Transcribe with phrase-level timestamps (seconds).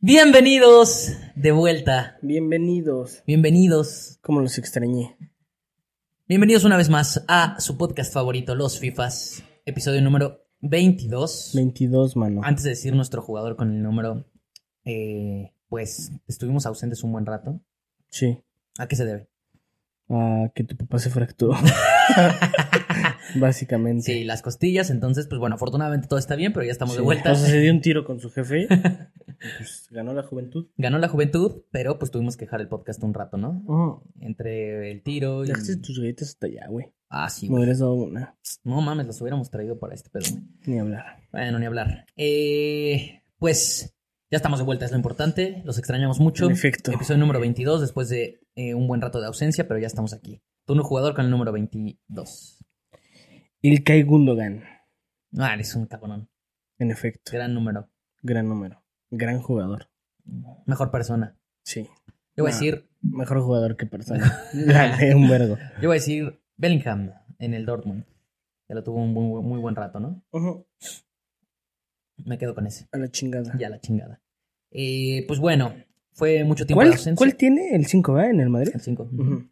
[0.00, 2.18] Bienvenidos de vuelta.
[2.22, 3.24] Bienvenidos.
[3.26, 4.20] Bienvenidos.
[4.22, 5.16] ¿Cómo los extrañé?
[6.28, 11.50] Bienvenidos una vez más a su podcast favorito, Los FIFAs, episodio número 22.
[11.56, 12.42] 22, mano.
[12.44, 14.24] Antes de decir nuestro jugador con el número,
[14.84, 17.60] eh, pues estuvimos ausentes un buen rato.
[18.08, 18.38] Sí.
[18.78, 19.28] ¿A qué se debe?
[20.10, 21.56] A que tu papá se fracturó.
[23.34, 24.02] Básicamente.
[24.02, 27.32] Sí, las costillas, entonces, pues bueno, afortunadamente todo está bien, pero ya estamos de vuelta.
[27.32, 28.68] O sea, se dio un tiro con su jefe.
[29.38, 30.68] pues ganó la juventud.
[30.76, 34.02] Ganó la juventud, pero pues tuvimos que dejar el podcast un rato, ¿no?
[34.20, 35.48] Entre el tiro y...
[35.48, 36.92] Dejaste tus galletas hasta allá, güey.
[37.08, 37.62] Ah, sí, Me güey.
[37.62, 38.36] hubieras dado una.
[38.64, 40.42] No mames, las hubiéramos traído para este pedo, güey.
[40.66, 41.04] Ni hablar.
[41.32, 42.04] Bueno, ni hablar.
[42.16, 43.94] Eh, pues
[44.30, 45.62] ya estamos de vuelta, es lo importante.
[45.64, 46.46] Los extrañamos mucho.
[46.46, 46.92] En efecto.
[46.92, 50.42] Episodio número 22, después de eh, un buen rato de ausencia, pero ya estamos aquí.
[50.66, 52.64] Turno jugador con el número 22.
[53.62, 54.64] Ilkay Gundogan.
[55.38, 56.28] Ah, eres un cabrón.
[56.78, 57.32] En efecto.
[57.32, 57.88] Gran número.
[58.22, 58.82] Gran número.
[59.10, 59.88] Gran jugador.
[60.66, 61.36] Mejor persona.
[61.62, 61.88] Sí.
[62.36, 64.42] Yo voy a decir, Mejor jugador que persona.
[65.14, 65.56] Un vergo.
[65.80, 68.04] yo voy a decir Bellingham en el Dortmund.
[68.68, 70.22] Ya lo tuvo un muy, muy buen rato, ¿no?
[70.30, 70.66] Ujú.
[72.24, 72.86] Me quedo con ese.
[72.92, 73.56] A la chingada.
[73.58, 74.20] Ya la chingada.
[74.70, 75.72] Eh, pues bueno,
[76.12, 77.16] fue mucho tiempo de ¿Cuál, ausencia.
[77.16, 78.26] ¿Cuál tiene el 5, va?
[78.26, 78.72] En el Madrid.
[78.74, 79.02] El 5.
[79.12, 79.48] Ujú.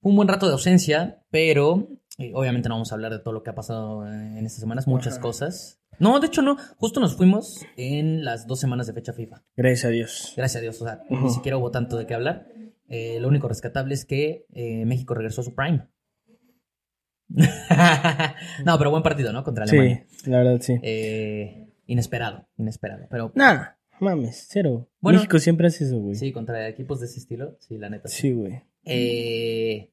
[0.00, 1.86] un buen rato de ausencia, pero
[2.18, 4.60] eh, obviamente no vamos a hablar de todo lo que ha pasado eh, en estas
[4.60, 5.22] semanas, muchas Ajá.
[5.22, 5.80] cosas.
[5.98, 9.42] No, de hecho no, justo nos fuimos en las dos semanas de fecha FIFA.
[9.56, 10.32] Gracias a Dios.
[10.36, 12.46] Gracias a Dios, o sea, ni siquiera hubo tanto de qué hablar.
[12.88, 15.86] Eh, lo único rescatable es que eh, México regresó a su prime.
[18.64, 19.42] no, pero buen partido, ¿no?
[19.44, 20.04] Contra Alemania.
[20.08, 20.74] Sí, la verdad sí.
[21.86, 23.06] Inesperado, inesperado.
[23.10, 23.68] Pero Nah,
[24.00, 24.88] mames, cero.
[25.00, 25.18] Bueno.
[25.18, 26.14] México siempre hace eso, güey.
[26.14, 28.08] sí, contra equipos de ese estilo, sí, la neta.
[28.08, 28.20] sí.
[28.22, 28.62] Sí, güey.
[28.84, 29.90] Eh,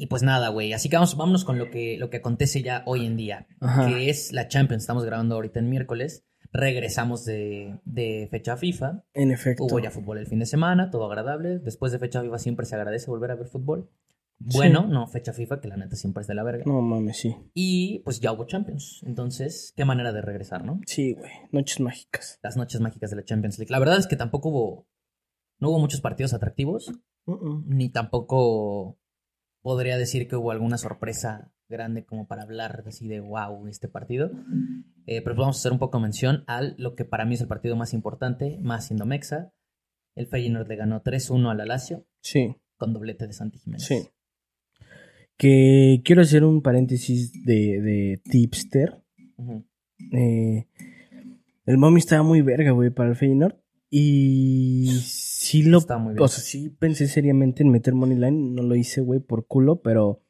[0.00, 0.72] y pues nada, güey.
[0.72, 3.46] Así que vamos, vámonos con lo que, lo que acontece ya hoy en día.
[3.60, 3.86] Ajá.
[3.86, 4.84] Que es la Champions.
[4.84, 6.24] Estamos grabando ahorita en miércoles.
[6.52, 9.04] Regresamos de, de fecha FIFA.
[9.12, 9.62] En efecto.
[9.64, 11.58] Hubo ya fútbol el fin de semana, todo agradable.
[11.58, 13.90] Después de fecha FIFA siempre se agradece volver a ver fútbol.
[14.38, 16.64] Bueno, no fecha FIFA, que la neta siempre es de la verga.
[16.64, 17.36] No mames, sí.
[17.52, 19.02] Y pues ya hubo Champions.
[19.04, 20.80] Entonces, qué manera de regresar, ¿no?
[20.86, 21.30] Sí, güey.
[21.52, 22.38] Noches mágicas.
[22.42, 23.70] Las noches mágicas de la Champions League.
[23.70, 24.88] La verdad es que tampoco hubo.
[25.58, 26.90] No hubo muchos partidos atractivos.
[27.66, 28.98] Ni tampoco
[29.62, 34.30] podría decir que hubo alguna sorpresa grande como para hablar así de wow este partido.
[35.06, 37.48] Eh, pero vamos a hacer un poco mención a lo que para mí es el
[37.48, 39.52] partido más importante, más siendo Mexa.
[40.16, 43.86] El Feyenoord le ganó 3-1 al Lazio Sí, con doblete de Santi Jiménez.
[43.86, 44.08] sí.
[45.36, 49.02] Que quiero hacer un paréntesis de, de tipster.
[50.12, 50.66] Eh,
[51.64, 53.56] el mommy estaba muy verga, güey, para el Feyenoord.
[53.88, 55.00] Y
[55.50, 55.78] sí lo...
[55.78, 56.22] Está muy bien.
[56.22, 58.54] O sea, sí pensé seriamente en meter Moneyline.
[58.54, 60.22] No lo hice, güey, por culo, pero...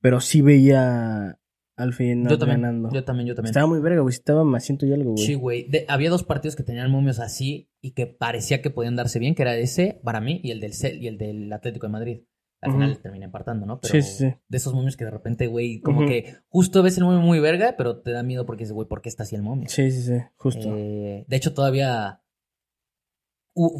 [0.00, 1.38] Pero sí veía
[1.76, 2.90] al Feyenoord Yo también, ganando.
[2.92, 3.50] yo también, yo también.
[3.50, 4.12] Estaba muy verga, güey.
[4.12, 5.24] Estaba más ciento y algo, güey.
[5.24, 5.68] Sí, güey.
[5.88, 9.42] Había dos partidos que tenían momios así y que parecía que podían darse bien, que
[9.42, 12.20] era ese para mí y el del Cel- y el del Atlético de Madrid.
[12.60, 13.80] Al final terminé apartando, ¿no?
[13.80, 17.04] Pero Sí, sí, de esos momios que de repente, güey, como que justo ves el
[17.04, 19.42] momio muy verga, pero te da miedo porque dices, güey, ¿por qué está así el
[19.42, 19.68] momio?
[19.68, 20.74] Sí, sí, sí, justo.
[20.76, 22.20] Eh, de hecho, todavía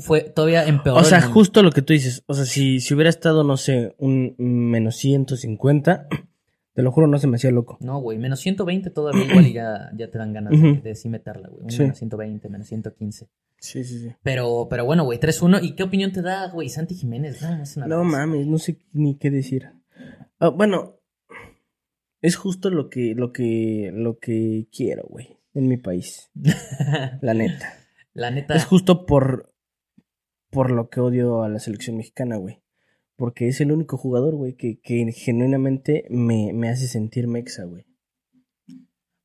[0.01, 1.01] fue, todavía empeoró.
[1.01, 2.23] o sea, justo lo que tú dices.
[2.27, 6.09] O sea, si, si hubiera estado, no sé, un menos 150,
[6.75, 7.79] te lo juro, no se me hacía loco.
[7.81, 11.09] No, güey, menos 120 todavía igual y ya, ya te dan ganas de, de sí
[11.09, 11.65] meterla, güey.
[11.65, 11.83] Un Sí.
[11.83, 13.29] menos 120, menos 115.
[13.61, 14.13] Sí, sí, sí.
[14.23, 15.61] Pero, pero bueno, güey, 3-1.
[15.63, 16.69] ¿Y qué opinión te da, güey?
[16.69, 18.19] Santi Jiménez, no, es una No vergüenza.
[18.27, 19.71] mames, no sé ni qué decir.
[20.39, 20.95] Ah, bueno,
[22.23, 26.31] es justo lo que, lo que, lo que quiero, güey, en mi país.
[27.21, 27.73] La neta.
[28.15, 28.55] La neta.
[28.55, 29.53] Es justo por,
[30.51, 32.63] por lo que odio a la selección mexicana, güey.
[33.17, 37.87] Porque es el único jugador, güey, que, que genuinamente me, me hace sentir mexa, güey.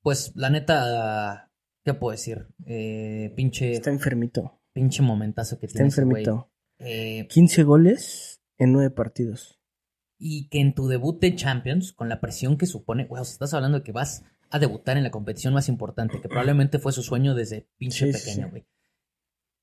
[0.01, 1.51] Pues la neta,
[1.85, 2.47] ¿qué puedo decir?
[2.65, 4.59] Eh, pinche, Está enfermito.
[4.73, 6.23] pinche momentazo que Está tiene güey.
[6.23, 6.51] enfermito.
[6.79, 9.59] Eh, 15 goles en 9 partidos.
[10.25, 13.33] y que en tu debut de Champions, con la presión que supone, güey, o sea,
[13.33, 16.93] estás hablando de que vas a debutar en la competición más importante, que probablemente fue
[16.93, 18.63] su sueño desde pinche Sí, pequeño, sí.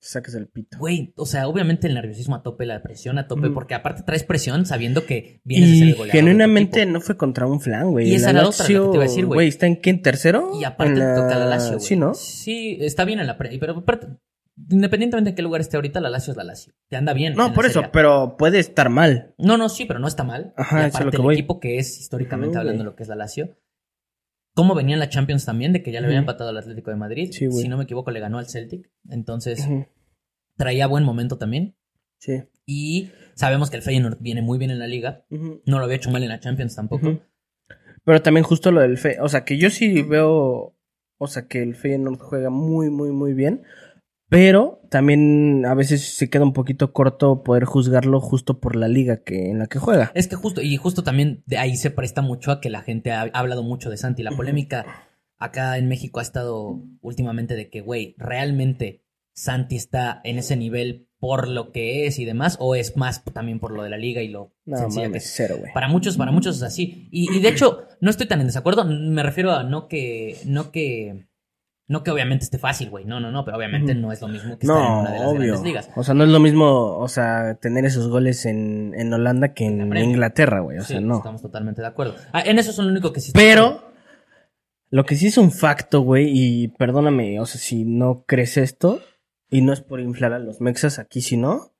[0.02, 0.78] Sacas el pito.
[0.78, 3.54] Güey, o sea, obviamente el nerviosismo a tope, la presión a tope, Ujú.
[3.54, 6.12] porque aparte traes presión sabiendo que vienes a ser Y el goleador.
[6.20, 8.08] genuinamente no fue contra un flan, güey.
[8.08, 9.48] Y esa era otra, la que te iba a decir, güey.
[9.48, 9.90] ¿está en qué?
[9.90, 10.52] ¿En tercero?
[10.58, 11.80] Y aparte la- toca la Lazio, güey.
[11.86, 12.14] Sí, ¿no?
[12.14, 13.56] Sí, está bien en la pre...
[13.58, 14.06] Pero aparte,
[14.70, 16.72] independientemente de qué lugar esté ahorita, la Lazio es la Lazio.
[16.88, 17.32] Te anda bien.
[17.32, 19.34] en No, por eso, pero puede estar mal.
[19.38, 20.52] No, no, sí, pero no está mal.
[20.56, 21.34] Ajá, y eso es aparte lo que el voy.
[21.34, 23.56] equipo que es históricamente hablando lo que es la Lazio.
[24.60, 25.72] ¿Cómo venía en la Champions también?
[25.72, 27.30] De que ya le había empatado al Atlético de Madrid.
[27.32, 28.90] Sí, si no me equivoco, le ganó al Celtic.
[29.08, 29.66] Entonces,
[30.58, 31.76] traía buen momento también.
[32.18, 32.42] Sí.
[32.66, 35.24] Y sabemos que el Feyenoord viene muy bien en la liga.
[35.30, 37.20] No lo había hecho mal en la Champions tampoco.
[38.04, 40.76] Pero también justo lo del Fe, o sea, que yo sí veo,
[41.16, 43.62] o sea, que el Feyenoord juega muy, muy, muy bien,
[44.30, 49.22] Pero también a veces se queda un poquito corto poder juzgarlo justo por la liga
[49.22, 50.12] que, en la que juega.
[50.14, 53.10] Es que justo, y justo también de ahí se presta mucho a que la gente
[53.12, 54.22] ha, ha hablado mucho de Santi.
[54.22, 54.86] La polémica
[55.38, 61.08] acá en México ha estado últimamente de que, güey, realmente Santi está en ese nivel
[61.18, 64.22] por lo que es y demás, o es más también por lo de la liga
[64.22, 65.32] y lo No, sencilla que mames, es.
[65.34, 65.72] cero, güey.
[65.74, 67.08] Para muchos, para muchos es así.
[67.10, 68.84] Y, y de hecho, no estoy tan en desacuerdo.
[68.84, 71.26] Me refiero a no que, no que,
[71.90, 73.04] no que obviamente esté fácil, güey.
[73.04, 75.26] No, no, no, pero obviamente no es lo mismo que estar en una de las
[75.28, 75.38] obvio.
[75.40, 75.90] grandes ligas.
[75.96, 79.66] O sea, no es lo mismo, o sea, tener esos goles en, en Holanda que
[79.66, 79.80] En.
[79.96, 80.78] Inglaterra, güey.
[80.78, 81.16] O Sí, sea, no.
[81.18, 82.14] estamos totalmente de acuerdo.
[82.32, 83.32] Ah, en eso es lo único que sí.
[83.34, 83.82] Pero,
[84.88, 89.00] lo que sí es un facto, güey, y perdóname, o sea, si no crees esto,
[89.50, 91.72] y no es por inflar a los mexas aquí, si no,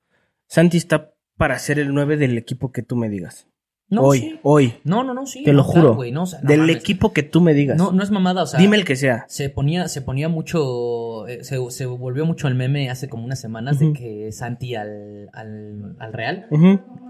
[0.47, 3.47] Santi está para ser el 9 del equipo que tú me digas.
[3.91, 4.39] No, hoy, sí.
[4.43, 4.73] hoy.
[4.85, 5.43] No, no, no, sí.
[5.43, 6.11] Te lo claro, juro.
[6.11, 6.77] no, o sea, no del mames.
[6.77, 7.77] equipo que tú me digas.
[7.77, 8.57] No, no es mamada, o sea.
[8.59, 9.25] Dime el que sea.
[9.27, 13.39] Se ponía, se ponía mucho, eh, se, se volvió mucho el meme hace como unas
[13.41, 16.47] semanas de que Santi al, al, al Real,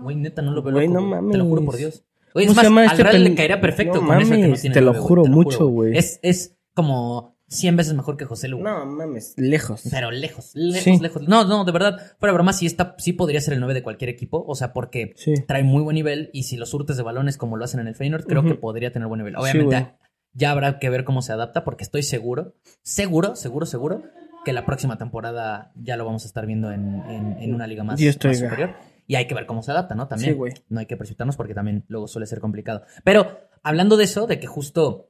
[0.02, 1.32] güey, neta, no lo veo Güey, no güey.
[1.32, 1.80] Te lo juro por mames.
[1.80, 2.04] Dios.
[2.34, 4.44] Güey, es ¿Cómo se más, al este Real le caería perfecto con eso que no
[4.48, 5.96] mames, tiene te lo juro mucho, güey.
[5.98, 8.60] Es, es como 100 veces mejor que José Lu.
[8.60, 9.84] No, mames, lejos.
[9.92, 10.98] Pero lejos, lejos, Sí.
[11.00, 11.28] lejos.
[11.28, 14.10] No, no, de verdad, fuera broma, sí, está, sí podría ser el 9 de cualquier
[14.10, 14.44] equipo.
[14.48, 15.34] O sea, porque Sí.
[15.48, 17.96] trae muy buen nivel y si los surtes de balones como lo hacen en el
[17.96, 19.36] Feyenoord, creo que podría tener buen nivel.
[19.36, 19.94] Sí, Obviamente,
[20.34, 24.02] ya habrá que ver cómo se adapta porque estoy seguro, seguro, seguro, seguro
[24.46, 27.84] que la próxima temporada ya lo vamos a estar viendo en, en- en una liga
[27.84, 28.72] más, Dios más superior.
[29.08, 30.08] Y hay que ver cómo se adapta, ¿no?
[30.08, 30.32] También.
[30.32, 30.54] Sí, güey.
[30.70, 32.84] No hay que precipitarnos porque también luego suele ser complicado.
[33.04, 35.10] Pero hablando de eso, de que justo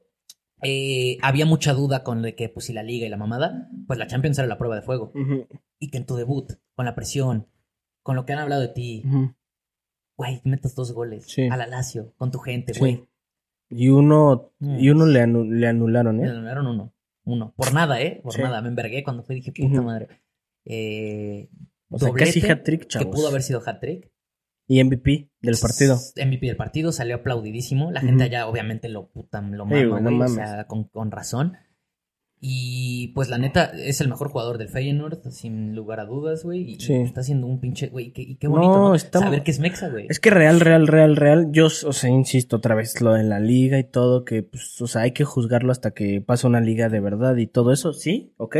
[0.62, 3.98] eh, había mucha duda con de que pues si la liga y la mamada, pues
[3.98, 5.12] la Champions era la prueba de fuego.
[5.78, 7.48] Y que en tu debut, con la presión,
[8.02, 9.02] con lo que han hablado de ti,
[10.16, 11.48] güey, metas dos goles Sí.
[11.48, 12.80] a la Lazio, con tu gente, Sí.
[12.80, 13.08] güey.
[13.70, 14.78] Y uno, Mm.
[14.78, 16.28] y uno le, anu- le anularon, ¿eh?
[16.28, 16.92] anularon uno.
[17.24, 17.54] Uno.
[17.56, 18.20] Por nada, ¿eh?
[18.22, 18.42] Por Sí.
[18.42, 18.60] nada.
[18.62, 20.08] Me envergué cuando fue dije, puta madre.
[20.64, 21.48] Eh,
[21.90, 23.14] O sea, casi hat-trick, Que chavos.
[23.14, 24.11] pudo haber sido hat-trick.
[24.72, 25.98] Y MVP del partido.
[26.16, 27.90] MVP del partido, salió aplaudidísimo.
[27.90, 31.54] La gente allá obviamente lo puta, lo mama, güey, o sea, con, con razón.
[32.40, 36.62] Y pues la neta, es el mejor jugador del Feyenoord, sin lugar a dudas, güey.
[36.72, 36.94] Y Sí.
[36.94, 38.94] está haciendo un pinche, güey, y qué, y qué No, bonito, ¿no?
[38.96, 40.06] está- Saber que es Mexa, güey.
[40.08, 41.48] Es que real, real, real, real.
[41.52, 44.88] Yo, o sea, insisto otra vez, lo de la liga y todo, que, pues, o
[44.88, 48.32] sea, hay que juzgarlo hasta que pase una liga de verdad y todo eso, sí,
[48.38, 48.56] ok.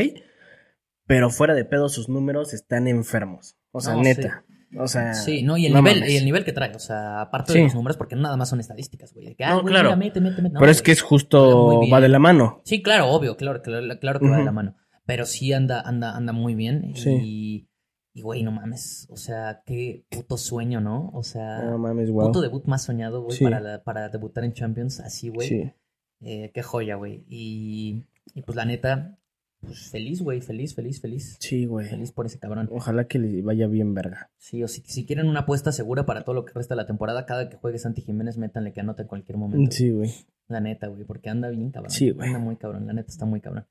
[1.06, 3.56] Pero fuera de pedo, sus números están enfermos.
[3.72, 4.44] O sea, No, neta.
[4.78, 5.14] O sea.
[5.14, 6.12] Sí, no, y el no nivel, mames.
[6.12, 7.58] y el nivel que trae, o sea, aparte Sí.
[7.58, 9.34] de los números, porque no nada más son estadísticas, güey.
[9.34, 9.88] que, ah, No, güey, claro.
[9.90, 10.54] mira, mete, mete, mete.
[10.54, 10.84] No, Pero es güey.
[10.86, 12.60] que es justo, va de la mano.
[12.64, 14.76] Sí, claro, obvio, claro, claro, claro que va de la mano.
[15.04, 16.92] Pero sí anda, anda, anda muy bien.
[16.94, 17.10] Sí.
[17.22, 17.68] Y,
[18.14, 19.06] y, güey, no mames.
[19.10, 21.10] O sea, qué puto sueño, ¿no?
[21.12, 22.26] O sea, No mames, wow.
[22.26, 23.44] puto debut más soñado, güey, Sí.
[23.44, 25.48] para, la- para debutar en Champions, así, güey.
[25.48, 25.72] Sí.
[26.20, 27.24] Eh, qué joya, güey.
[27.28, 28.04] Y,
[28.34, 29.18] y pues la neta,
[29.62, 31.36] pues feliz, güey, feliz, feliz, feliz.
[31.40, 31.88] Sí, güey.
[31.88, 32.68] Feliz por ese cabrón.
[32.72, 34.30] Ojalá que le vaya bien, verga.
[34.36, 36.86] Sí, o si, si quieren una apuesta segura para todo lo que resta de la
[36.86, 39.70] temporada, cada que juegue Santi Jiménez, métanle que anota en cualquier momento.
[39.70, 40.10] Sí, güey.
[40.48, 41.90] La neta, güey, porque anda bien cabrón.
[41.92, 42.26] Sí, güey.
[42.28, 43.64] Anda muy cabrón, la neta está muy cabrón.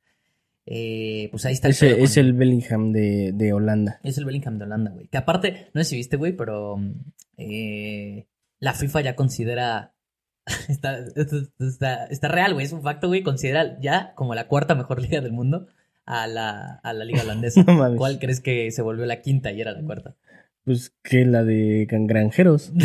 [0.65, 3.99] Eh, pues ahí está el pedo es con- el Bellingham de, de Holanda.
[4.03, 5.07] es el Bellingham de Holanda, güey.
[5.07, 6.77] Que aparte, no sé si viste, güey, pero
[7.37, 8.27] eh,
[8.59, 9.93] la FIFA ya considera.
[10.67, 10.97] Está,
[11.59, 12.65] está, está real, güey.
[12.65, 13.21] Es un facto, güey.
[13.21, 15.67] Considera ya como la cuarta mejor liga del mundo
[16.11, 17.63] a la, a la liga holandesa.
[17.63, 17.95] No.
[17.95, 20.15] ¿Cuál crees que se volvió la quinta y era la cuarta?
[20.65, 22.71] Pues que la de Gran- granjeros.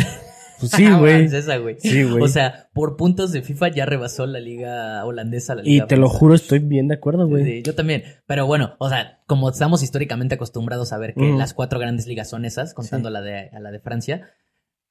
[0.59, 1.29] Pues sí, Ah, güey.
[1.77, 2.23] Sí, güey.
[2.23, 5.53] O sea, por puntos de FIFA ya rebasó la liga holandesa.
[5.53, 7.43] La Y te lo juro, estoy bien de acuerdo, güey.
[7.45, 8.01] Sí, yo también.
[8.25, 12.27] Pero bueno, o sea, como estamos históricamente acostumbrados a ver que las cuatro grandes ligas
[12.31, 13.13] son esas, contando Sí.
[13.13, 14.31] la de, a la de Francia,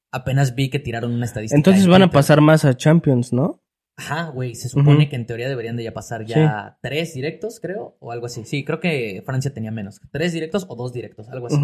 [0.09, 1.57] apenas vi que tiraron una estadística.
[1.57, 3.61] Entonces en van a pasar más a Champions, ¿no?
[3.99, 7.97] Ajá, güey, se supone que en teoría deberían de ya pasar ya tres directos, creo,
[7.99, 8.45] o algo así.
[8.45, 9.99] Sí, creo que Francia tenía menos.
[10.11, 11.57] Tres directos o dos directos, algo así.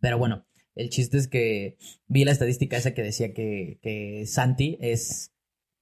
[0.00, 4.78] Pero bueno, el chiste es que vi la estadística esa que decía que, que Santi
[4.80, 5.34] es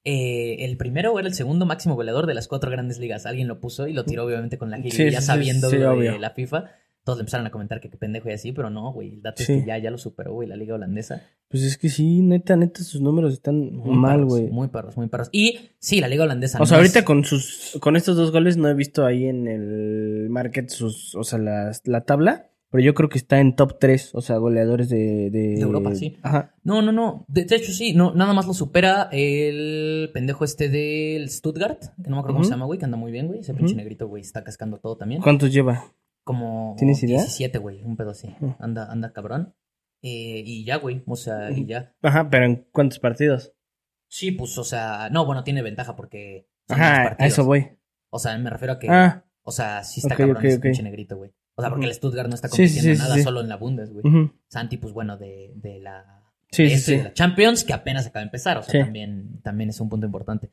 [0.04, 3.24] eh, el primero o era el segundo máximo goleador de las cuatro grandes ligas.
[3.24, 6.18] Alguien lo puso y lo tiró obviamente con la gira, Sí, sabiendo de obvio.
[6.18, 6.64] la FIFA.
[7.06, 9.14] Todos le empezaron a comentar que qué pendejo y así, pero no, güey.
[9.14, 9.52] El dato Sí.
[9.52, 11.22] es que ya, ya lo superó, güey, la liga holandesa.
[11.48, 14.48] Pues es que sí, neta, neta, sus números están Muy mal, güey.
[14.50, 15.28] Muy perros, muy perros.
[15.30, 16.60] Y sí, la liga holandesa.
[16.60, 20.26] O sea, ahorita con sus, con estos dos goles no he visto ahí en el
[20.30, 24.10] market sus, o sea, la, la tabla, pero yo creo que está en top 3,
[24.14, 26.16] o sea, goleadores de, de, De Europa, sí.
[26.22, 26.56] Ajá.
[26.64, 27.24] No, no, no.
[27.28, 32.10] De, de hecho, sí, no, nada más lo supera el pendejo este del Stuttgart, que
[32.10, 33.38] no me acuerdo cómo se llama, güey, que anda muy bien, güey.
[33.38, 33.60] Ese Ujú.
[33.60, 35.22] pinche negrito, güey, está cascando todo también.
[35.22, 35.92] ¿Cuántos lleva?
[36.26, 37.18] Como ¿Tienes idea?
[37.18, 38.34] 17, güey, un pedo así.
[38.58, 39.54] Anda, anda cabrón.
[40.02, 41.94] Eh, y ya, güey, o sea, y ya.
[42.02, 43.52] Ajá, pero ¿en cuántos partidos?
[44.08, 46.48] Sí, pues, o sea, no, bueno, tiene ventaja porque.
[46.66, 47.68] son Ajá, a eso voy.
[48.10, 48.88] O sea, me refiero a que.
[48.90, 50.62] Ah, O sea, sí está Ok, cabrón ok, ese ok.
[50.62, 51.30] pinche negrito, güey.
[51.54, 53.22] O sea, porque el Stuttgart no está sí, compitiendo en sí, nada sí.
[53.22, 54.04] solo en la Bundes, güey.
[54.48, 58.58] Santi, pues bueno, de, de la de la Champions, que apenas acaba de empezar.
[58.58, 60.50] O sea, también, también es un punto importante.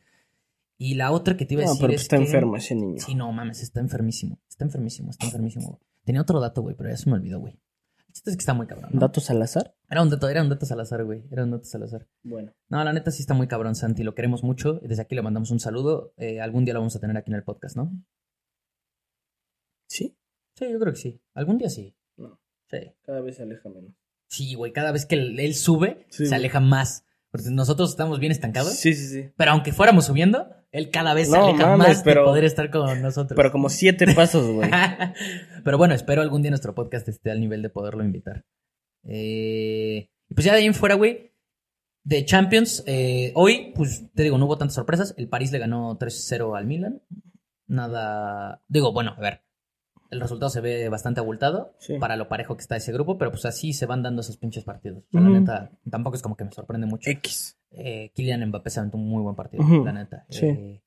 [0.78, 2.58] Y la otra que te iba a No, decir pero es pues está que- enfermo
[2.58, 2.98] ese niño.
[3.00, 4.40] Sí, no mames, está enfermísimo.
[4.50, 5.80] Está enfermísimo, está enfermísimo.
[6.04, 7.54] Tenía otro dato, güey, pero ya se me olvidó, güey.
[8.08, 8.90] El chiste es que está muy cabrón.
[8.94, 9.00] ¿no?
[9.00, 9.76] ¿Dato Salazar?
[9.90, 11.24] Era un dato, era un dato Salazar, güey.
[11.32, 12.08] Era un dato Salazar.
[12.24, 12.52] Bueno.
[12.70, 14.04] No, la neta sí está muy cabrón, Santi.
[14.04, 14.74] Lo queremos mucho.
[14.84, 16.14] Desde aquí le mandamos un saludo.
[16.18, 17.92] Eh, algún día lo vamos a tener aquí en el podcast, ¿no?
[19.88, 20.18] ¿Sí?
[20.56, 21.22] Sí, yo creo que sí.
[21.34, 21.96] Algún día sí.
[22.18, 22.40] No.
[22.70, 22.78] Sí.
[23.04, 23.94] Cada vez se aleja menos.
[24.28, 24.74] Sí, güey.
[24.74, 26.36] Cada vez que él, él sube, Sí, se güey.
[26.36, 27.06] aleja más.
[27.32, 28.74] Porque nosotros estamos bien estancados.
[28.74, 29.30] Sí, sí, sí.
[29.36, 32.44] Pero aunque fuéramos subiendo, él cada vez se No, aleja mames, más pero- de poder
[32.44, 33.38] estar con nosotros.
[33.38, 34.70] Pero como siete pasos, güey.
[35.64, 38.44] Pero bueno, espero algún día nuestro podcast esté al nivel de poderlo invitar.
[39.08, 41.32] Eh, y pues ya de ahí en fuera, güey,
[42.04, 45.14] de Champions, eh, hoy, pues te digo, no hubo tantas sorpresas.
[45.18, 47.02] El París le ganó 3-0 al Milan.
[47.68, 48.62] Nada.
[48.68, 49.42] Digo, bueno, a ver.
[50.14, 51.98] El resultado se ve bastante abultado Sí.
[52.00, 54.64] para lo parejo que está ese grupo, pero pues así se van dando esos pinches
[54.64, 55.04] partidos.
[55.08, 57.10] O sea, la neta, tampoco es como que me sorprende mucho.
[57.10, 57.58] X.
[57.72, 60.26] Eh, Kylian Mbappé se aventó un muy buen partido, Ujú, la neta.
[60.30, 60.46] sí.
[60.46, 60.84] Eh,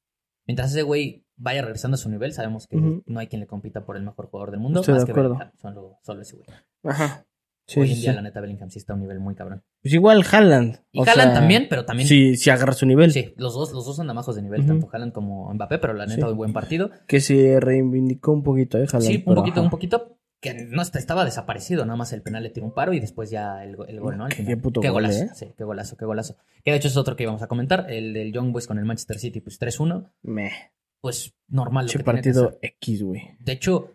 [0.47, 3.85] mientras ese güey vaya regresando a su nivel, sabemos que no hay quien le compita
[3.85, 4.81] por el mejor jugador del mundo.
[4.81, 5.39] Estoy más de que acuerdo.
[5.61, 6.47] Solo, solo ese güey.
[6.85, 7.27] Ajá.
[7.67, 8.17] Sí, Hoy sí, en día, sí.
[8.17, 9.63] la neta, Bellingham sí está a un nivel muy cabrón.
[9.83, 10.79] Pues igual Haaland.
[10.93, 12.09] Y o Haaland sea, también, pero también.
[12.09, 13.11] Sí, sí agarra su nivel.
[13.13, 16.07] Sí, los dos, los dos son bajos de nivel, tanto Haaland como Mbappé, pero la
[16.07, 16.91] neta, hoy buen partido.
[17.09, 18.87] Que se reivindicó un poquito, ¿eh?
[18.87, 19.03] Haaland.
[19.07, 19.63] sí, un poquito, ajá.
[19.63, 20.13] un poquito.
[20.39, 23.31] Que no est- estaba desaparecido, nada más el penal le tiró un paro y después
[23.31, 24.27] ya el, el gol, ¿no?
[24.27, 25.31] Al Qué puto qué gol, golazo, ¿eh?
[25.35, 26.37] sí, qué golazo, qué golazo.
[26.63, 28.85] Que de hecho es otro que íbamos a comentar, el del Young Boys con el
[28.85, 30.11] Manchester City, pues 3-1.
[30.23, 30.53] Meh.
[31.01, 32.59] Pues normal lo Che que que partido ser.
[32.63, 33.23] X, güey.
[33.41, 33.93] De hecho,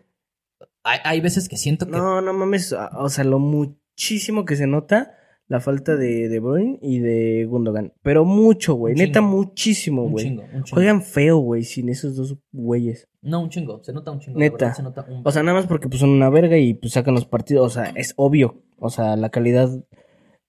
[0.84, 1.92] hay, hay veces que siento que.
[1.92, 2.74] No, no mames.
[2.96, 5.16] O sea, lo muchísimo que se nota
[5.52, 7.92] la falta de De Bruyne y de Gundogan.
[8.02, 8.94] Pero mucho, güey.
[8.94, 10.24] Neta, muchísimo, un güey.
[10.24, 10.76] chingo, un chingo.
[10.76, 13.06] Juegan feo, güey, sin esos dos güeyes.
[13.20, 13.82] No, un chingo.
[13.84, 14.38] Se nota un chingo.
[14.38, 14.56] Neta.
[14.56, 15.20] verdad, se nota un...
[15.24, 17.66] O sea, nada más porque pues, son una verga y pues sacan los partidos.
[17.66, 18.62] O sea, es obvio.
[18.78, 19.68] O sea, la calidad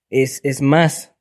[0.10, 1.16] es, es más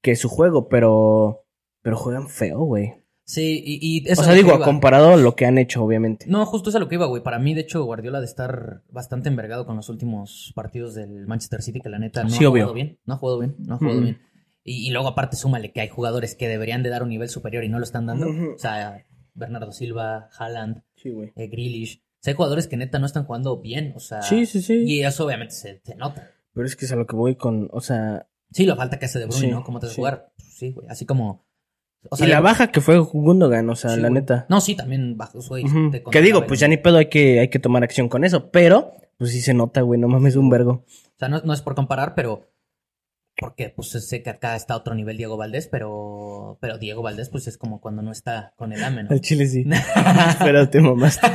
[0.00, 1.44] que su juego, pero.
[1.82, 2.94] Pero juegan feo, güey.
[3.30, 6.24] Sí, y, y eso O sea, digo, comparado a lo que han hecho, obviamente.
[6.28, 7.22] No, justo es a lo que iba, güey.
[7.22, 11.60] Para mí, de hecho, Guardiola de estar bastante envergado con los últimos partidos del Manchester
[11.60, 12.62] City, que la neta no Sí, ha obvio.
[12.64, 12.98] jugado bien.
[13.04, 14.04] No ha jugado bien, no ha jugado Ujú.
[14.04, 14.18] bien.
[14.64, 17.64] Y, y luego, aparte, súmale que hay jugadores que deberían de dar un nivel superior
[17.64, 18.28] y no lo están dando.
[18.28, 19.04] O sea,
[19.34, 21.98] Bernardo Silva, Haaland, Sí, eh, Grealish.
[22.00, 23.92] O sea, hay jugadores que neta no están jugando bien.
[23.94, 24.84] O sea, Sí, sí, sí.
[24.86, 26.30] y eso obviamente se, se nota.
[26.54, 27.68] Pero es que es a lo que voy con.
[27.72, 28.26] O sea.
[28.52, 29.62] Sí, la falta que hace de Bruyne, Sí, ¿no?
[29.62, 30.00] ¿Cómo te vas sí.
[30.00, 30.32] jugar?
[30.34, 30.88] Pues sí, güey.
[30.88, 31.46] Así como.
[32.10, 34.20] O y la baja que fue Gundogan, o sea, sí, la güey.
[34.20, 34.46] neta.
[34.48, 35.64] No, sí, también bajos, güey.
[35.64, 35.90] Ujú.
[35.90, 38.50] te Que digo, pues ya ni pedo, hay que, hay que tomar acción con eso.
[38.50, 40.84] Pero, pues sí se nota, güey, no mames, un vergo.
[40.86, 42.48] O sea, no, no es por comparar, pero.
[43.40, 46.58] Porque, pues sé que acá está a otro nivel Diego Valdés, pero.
[46.60, 49.10] Pero Diego Valdés, pues es como cuando no está con el AME, ¿no?
[49.10, 49.64] Al chile sí.
[50.30, 51.20] Espérate, mamás.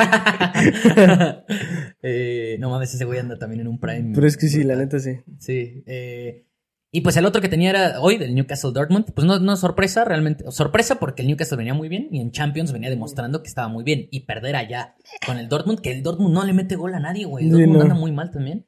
[2.01, 4.11] Eh, no mames, ese güey anda también en un prime.
[4.13, 5.19] Pero es que sí, la neta sí.
[5.39, 5.83] Sí.
[5.85, 6.45] eh,
[6.95, 9.11] y pues el otro que tenía era hoy, del Newcastle Dortmund.
[9.13, 10.45] Pues no, no sorpresa, realmente.
[10.51, 13.83] Sorpresa porque el Newcastle venía muy bien y en Champions venía demostrando que estaba muy
[13.83, 14.07] bien.
[14.11, 14.95] Y perder allá
[15.25, 17.45] con el Dortmund, que el Dortmund no le mete gol a nadie, güey.
[17.45, 17.81] El Sí, Dortmund no.
[17.83, 18.67] anda muy mal también.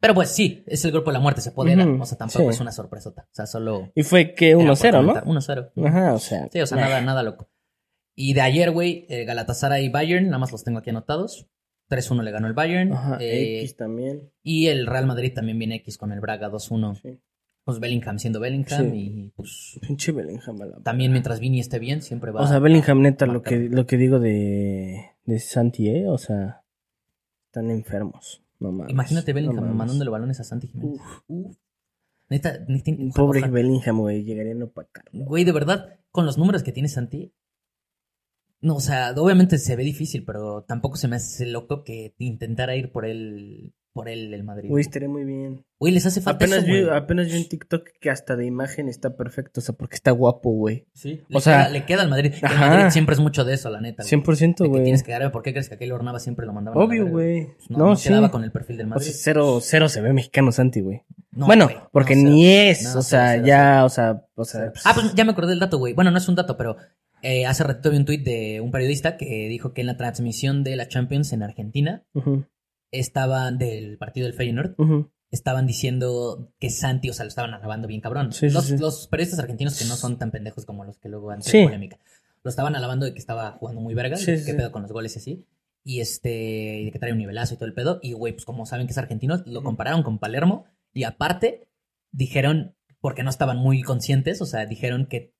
[0.00, 1.86] Pero pues sí, es el grupo de la muerte, se puede dar.
[1.86, 2.54] Ujú, O sea, tampoco sí.
[2.54, 3.22] es una sorpresota.
[3.24, 3.90] O sea, solo.
[3.94, 4.98] Y fue que era por 1-0, ¿no?
[5.22, 5.24] comentar.
[5.26, 5.86] 1-0.
[5.88, 6.48] Ajá, o sea.
[6.50, 6.84] Sí, o sea, nah.
[6.84, 7.50] nada, nada loco.
[8.14, 11.48] Y de ayer, güey, eh, Galatasaray y Bayern, nada más los tengo aquí anotados.
[11.90, 12.92] 3-1 le ganó el Bayern.
[12.92, 14.30] Ajá, eh, X también.
[14.42, 16.94] y el Real Madrid también viene X con el Braga 2-1.
[17.02, 17.20] Sí.
[17.70, 18.96] Pues Bellingham siendo Bellingham Sí.
[18.98, 20.60] y pues Pinche Bellingham.
[20.62, 23.68] a la también mientras Vini esté bien siempre va O sea, Bellingham, neta, lo que,
[23.68, 26.08] lo que digo de, de Santi, ¿eh?
[26.08, 26.62] O sea,
[27.46, 28.42] están enfermos.
[28.58, 28.92] No mames.
[28.92, 29.76] Imagínate no Bellingham mames.
[29.76, 31.00] mandándole balones a Santi Jiménez.
[31.28, 31.56] Uf.
[32.28, 35.04] Neta, neta, Pobre ojalá- Bellingham, güey, llegaría no pagar.
[35.12, 37.32] Güey, de verdad, con los números que tiene Santi.
[38.60, 42.76] No, o sea, obviamente se ve difícil, pero tampoco se me hace loco que intentara
[42.76, 44.68] ir por él, por él el Madrid.
[44.68, 45.64] Güey, estaría muy bien.
[45.78, 48.88] Güey, les hace falta Apenas eso, vi, apenas vi en TikTok que hasta de imagen
[48.88, 50.86] está perfecto, o sea, porque está guapo, güey.
[50.94, 52.34] Sí, O le sea, queda, le queda al Madrid.
[52.38, 52.68] El ajá.
[52.68, 54.02] Madrid siempre es mucho de eso, la neta.
[54.02, 54.22] güey.
[54.22, 54.82] 100%, De que güey.
[54.84, 55.32] tienes que ganar.
[55.32, 56.80] ¿Por qué crees que aquel Ornava siempre lo mandaban?
[56.82, 57.48] Obvio, güey.
[57.68, 58.08] No, No, no sí.
[58.08, 59.06] quedaba con el perfil del O Madrid.
[59.06, 61.02] sea, cero, cero se ve mexicano Santi, güey.
[61.32, 62.32] No, bueno, güey, porque no, cero.
[62.34, 64.72] ni es, No, o sea, cero, cero, ya, o sea, o sea.
[64.84, 65.94] Ah, pues ya me acordé del dato, güey.
[65.94, 66.76] Bueno, no es un dato, pero
[67.22, 70.62] eh, hace ratito vi un tuit de un periodista que dijo que en la transmisión
[70.64, 72.02] de la Champions en Argentina
[72.92, 74.74] estaban del partido del Feyenoord
[75.30, 78.32] estaban diciendo que Santi, o sea, lo estaban alabando bien cabrón.
[78.32, 78.76] Sí, los, sí.
[78.78, 81.52] los periodistas argentinos que no son tan pendejos como los que luego han Sí.
[81.52, 81.98] tenido polémica.
[82.42, 85.14] Lo estaban alabando de que estaba jugando muy verga, sí, qué pedo con los goles
[85.14, 85.46] y así.
[85.84, 88.00] Y este, y de que trae un nivelazo y todo el pedo.
[88.02, 90.64] Y güey, pues como saben que es argentino, lo compararon con Palermo.
[90.92, 91.68] Y aparte,
[92.10, 95.32] dijeron, porque no estaban muy conscientes, o sea, dijeron que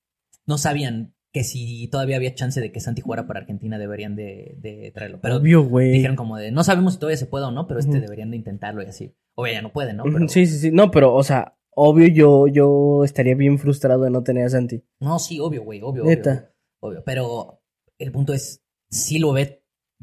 [0.46, 4.56] no sabían que si todavía había chance de que Santi jugara para Argentina, deberían de,
[4.58, 5.20] de traerlo.
[5.20, 5.92] Pero Obvio, güey.
[5.92, 8.36] dijeron como de, no sabemos si todavía se puede o no, pero este deberían de
[8.36, 9.14] intentarlo y así.
[9.36, 10.02] Obvio, ya no puede, ¿no?
[10.04, 10.70] Pero- Sí, sí, sí.
[10.72, 14.82] No, pero, o sea, obvio yo, yo estaría bien frustrado de no tener a Santi.
[14.98, 16.52] No, sí, obvio, güey, obvio, Neta.
[16.80, 17.02] obvio, obvio.
[17.04, 17.62] Pero
[17.98, 19.62] el punto es, sí lo ve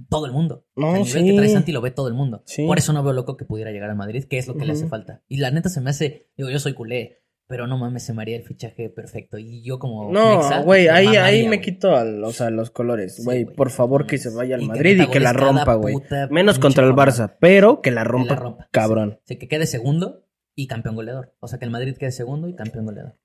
[0.09, 0.65] todo el mundo.
[0.75, 1.29] No, O sea, el nivel sí.
[1.31, 2.43] que trae Santi lo ve todo el mundo.
[2.45, 2.65] Sí.
[2.65, 4.71] Por eso no veo loco que pudiera llegar a Madrid, que es lo que le
[4.73, 5.23] hace falta.
[5.27, 8.21] Y la neta se me hace, digo, yo soy culé, pero no mames, se me
[8.21, 9.37] haría el fichaje perfecto.
[9.37, 13.21] Y yo como No, güey, ahí, mamaría, ahí me quito al- o sea, los colores.
[13.23, 15.95] Güey, por favor que se vaya al Y que Madrid y que la rompa, güey.
[16.29, 16.93] Menos contra el.
[16.93, 18.67] Barça, pero que la Que rompa, la rompa.
[18.71, 19.19] cabrón.
[19.23, 20.25] Sí, que quede segundo
[20.55, 21.33] y campeón goleador.
[21.39, 23.15] O sea, que el Madrid quede segundo y campeón goleador.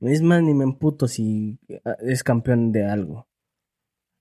[0.00, 3.26] Es más, ni me emputo si ah, es campeón de algo.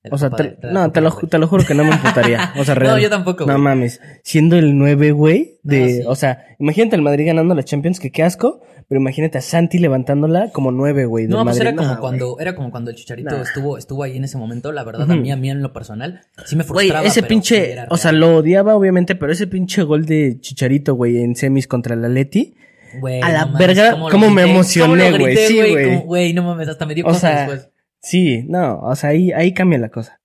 [0.07, 1.91] El O sea, te- de- de no, te lo, te lo juro que no me
[1.91, 2.51] emputaría.
[2.59, 2.95] O sea, real.
[2.95, 3.63] No, yo tampoco, No güey.
[3.63, 4.01] mames.
[4.23, 5.59] Siendo el 9, güey.
[5.63, 6.01] De, No, sí.
[6.07, 8.61] O sea, imagínate al Madrid ganando la Champions, que qué asco.
[8.89, 11.27] Pero imagínate a Santi levantándola como 9, güey.
[11.27, 11.61] No, pues Madrid.
[11.61, 12.41] era como No, cuando, güey.
[12.41, 13.41] era como cuando el Chicharito Nah.
[13.41, 14.71] estuvo, estuvo ahí en ese momento.
[14.71, 17.05] La verdad, a mí, a mí en lo personal, sí me Güey, frustraba.
[17.05, 17.71] ese pero sí pinche.
[17.73, 21.67] era O sea, lo odiaba, obviamente, pero ese pinche gol de Chicharito, güey, en semis
[21.67, 22.55] contra el Atleti.
[23.01, 25.97] Güey, a la no mames, verga, cómo me emocioné, cómo güey, sí, güey.
[26.05, 27.69] Güey, no mames, hasta me dio O sea, después.
[28.09, 30.21] Sí, no, o sea, ahí, ahí cambia la cosa.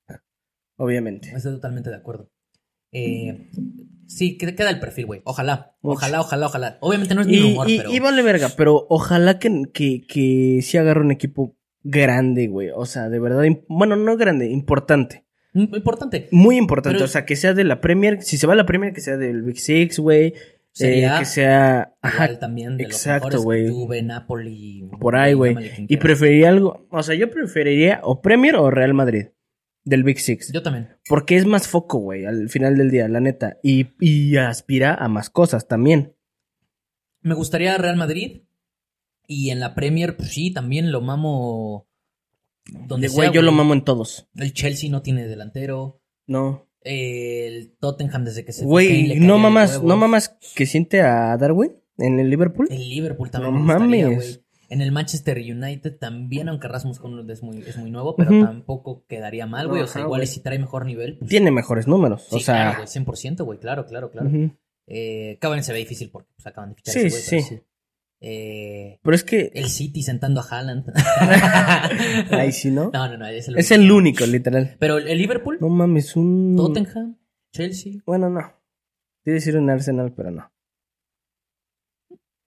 [0.77, 1.31] Obviamente.
[1.35, 2.31] Estoy totalmente de acuerdo.
[2.93, 3.51] Eh,
[4.07, 5.23] sí, que- queda el perfil, güey.
[5.25, 6.79] Ojalá, ojalá, ojalá, ojalá.
[6.81, 7.93] Obviamente no es mi rumor, y- pero.
[7.93, 12.69] y vale verga, pero ojalá que, que, que sí agarre un equipo grande, güey.
[12.75, 15.25] O sea, de verdad, bueno, no grande, importante.
[15.55, 16.29] Mm, Importante.
[16.33, 16.97] Muy importante.
[16.97, 19.01] Pero- o sea, que sea de la Premier, si se va a la Premier, que
[19.01, 20.35] sea del Big Six, güey.
[20.73, 21.95] Sería Eh, que sea.
[22.01, 22.25] Ajá.
[22.25, 23.69] Igual también de exacto, güey.
[23.69, 24.89] Juve, Napoli.
[25.01, 25.55] Por ahí, güey.
[25.89, 26.87] Y preferiría algo.
[26.91, 29.27] O sea, yo preferiría o Premier o Real Madrid.
[29.85, 30.53] Del Big Six.
[30.53, 30.97] Yo también.
[31.09, 33.59] Porque es más foco, güey, al final del día, la neta.
[33.65, 36.15] Y, y aspira a más cosas también.
[37.21, 38.43] Me gustaría Real Madrid.
[39.27, 41.89] Y en la Premier, pues sí, también lo mamo.
[42.87, 44.29] Donde De, güey, yo lo mamo en todos.
[44.37, 46.01] El Chelsea no tiene delantero.
[46.27, 46.69] No.
[46.85, 49.83] El Tottenham desde que se Güey, no huevos.
[49.83, 52.67] no mamas que siente a Darwin en el Liverpool.
[52.71, 54.17] El Liverpool también No me gustaría, mames.
[54.35, 54.45] güey.
[54.69, 59.47] En el Manchester United también, aunque Rasmus es muy, es muy nuevo, pero tampoco quedaría
[59.47, 59.83] mal, güey.
[59.83, 62.23] O sea, igual y si trae mejor nivel, pues, Tiene mejores números.
[62.31, 62.55] sí, o sea.
[62.55, 64.29] claro, güey, 100%, güey, claro, claro, claro.
[64.29, 64.51] ujú.
[64.87, 67.67] Eh, Cavani se ve difícil porque pues, acaban de fichar Sí, ese güey, pero sí.
[68.25, 69.51] Eh, Pero es que.
[69.53, 70.93] el City sentando a Haaland.
[72.31, 72.91] Ahí sí, ¿no?
[72.93, 73.83] No, no, no, es el Es único.
[73.85, 74.77] el único, literal.
[74.79, 76.55] Pero el Liverpool, No mames, un.
[76.57, 77.19] Tottenham,
[77.53, 77.95] Chelsea.
[78.07, 78.41] Bueno, no.
[79.25, 80.53] Quiero decir un Arsenal, pero no.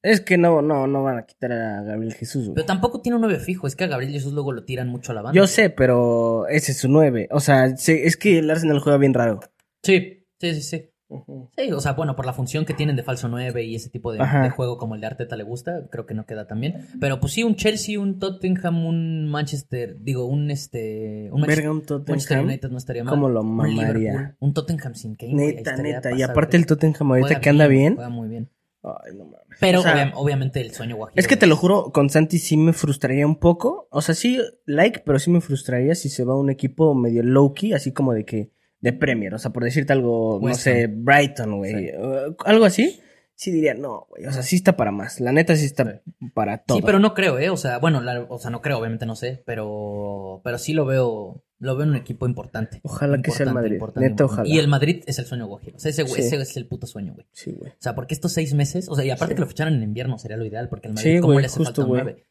[0.02, 2.56] Es que no, no, no van a quitar a Gabriel Jesús, güey.
[2.56, 3.66] Pero tampoco tiene un 9 fijo.
[3.66, 5.36] Es que a Gabriel Jesús luego lo tiran mucho a la banda.
[5.36, 7.28] Yo sé, pero ese es su 9.
[7.32, 9.40] O sea, se- es que el Arsenal juega bien raro.
[9.84, 10.90] Sí, sí, sí, sí.
[11.56, 14.12] Sí, o sea, bueno, por la función que tienen de falso 9 y ese tipo
[14.12, 16.88] de, juego como el de Arteta le gusta, creo que no queda tan bien.
[17.00, 21.30] Pero pues sí, un Chelsea, un Tottenham, un Manchester, digo, un este.
[21.32, 22.46] Un Manchester, Verga, un Manchester Tottenham.
[22.46, 23.14] United no estaría mal.
[23.14, 23.94] ¿Cómo lo Un mamaría?
[23.94, 25.34] Liverpool, Un Tottenham sin Kane.
[25.34, 26.12] Neta, neta.
[26.12, 27.96] Y aparte el Tottenham ahorita Juega que anda bien.
[27.96, 28.50] Juega muy bien.
[28.84, 29.40] Ay, no mames.
[29.60, 31.20] Pero O sea, obvia- obviamente el sueño guajiro.
[31.20, 33.88] Es que te lo juro, con Santi sí me frustraría un poco.
[33.90, 37.24] O sea, sí, like, pero sí me frustraría si se va a un equipo medio
[37.24, 39.34] low-key, así como de que, de Premier.
[39.34, 41.74] O sea, por decirte algo, no sé, Brighton, güey.
[41.74, 41.92] Sí.
[41.98, 43.00] uh, algo así.
[43.38, 44.26] Sí diría, no, güey.
[44.28, 45.20] O sea, sí está para más.
[45.20, 46.02] La neta sí está
[46.34, 46.78] para todo.
[46.78, 47.50] Sí, pero no creo, ¿eh?
[47.50, 50.86] O sea, bueno, la- o sea, no creo, obviamente no sé, pero, pero sí lo
[50.86, 52.80] veo, lo veo en un equipo importante.
[52.84, 53.74] Ojalá que sea el Madrid.
[53.74, 54.42] importante, Neta, importante.
[54.44, 54.56] ojalá.
[54.56, 55.76] Y el Madrid es el sueño guajiro.
[55.76, 56.22] O sea, ese, güey- Sí.
[56.22, 57.28] ese es el puto sueño, güey.
[57.34, 57.72] Sí, güey.
[57.72, 60.18] O sea, porque estos seis meses, o sea, y aparte que lo ficharan en invierno
[60.18, 62.04] sería lo ideal, porque el Madrid, Sí, ¿cómo güey, le hace justo, falta un güey.
[62.04, 62.26] 9?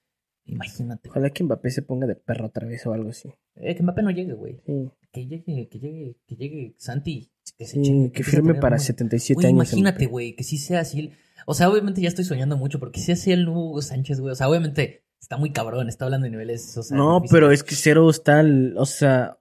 [0.46, 1.08] Imagínate.
[1.10, 3.30] Ojalá que Mbappé se ponga de perro otra vez o algo así.
[3.56, 4.60] Eh, que Mbappé no llegue, güey.
[4.66, 7.30] Sí, Que llegue, que llegue, que llegue Santi.
[7.56, 8.82] Que se sí, que firme para números.
[8.86, 9.54] 77 Güey, años.
[9.72, 11.12] imagínate, güey, que sí sea así.
[11.46, 14.32] O sea, obviamente ya estoy soñando mucho, porque si así el nuevo Hugo Sánchez, güey.
[14.32, 16.76] O sea, obviamente está muy cabrón, está hablando de niveles.
[16.76, 17.30] O sea, No, difíciles.
[17.30, 18.42] pero es que Cero está,
[18.76, 19.38] o sea,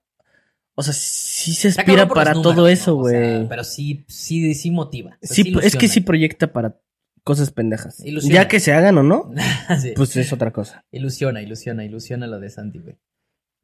[0.75, 2.97] o sea, sí se aspira para números, todo eso, ¿no?
[2.99, 3.47] O sea, güey.
[3.49, 5.17] pero sí, sí, sí motiva.
[5.21, 6.79] O sea, Sí, sí es que sí proyecta para
[7.23, 7.99] cosas pendejas.
[8.05, 8.35] Ilusiona.
[8.35, 9.31] Ya que se hagan o no,
[9.81, 9.93] Sí.
[9.95, 10.85] pues es otra cosa.
[10.91, 12.95] Ilusiona, ilusiona, ilusiona lo de Santi, güey.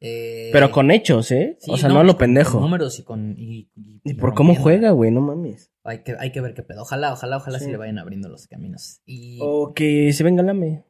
[0.02, 1.58] Eh, Pero con hechos, ¿eh?
[1.60, 2.52] sí, o sea, no, a pues, lo pendejo.
[2.52, 3.34] Con números y con.
[3.38, 5.70] Y, y- y por cómo juega, güey, no mames.
[5.84, 6.82] Hay que, hay que ver qué pedo.
[6.82, 7.66] Ojalá, ojalá, ojalá Sí.
[7.66, 9.02] se le vayan abriendo los caminos.
[9.04, 9.38] Y.
[9.42, 10.84] O que se venga Lame.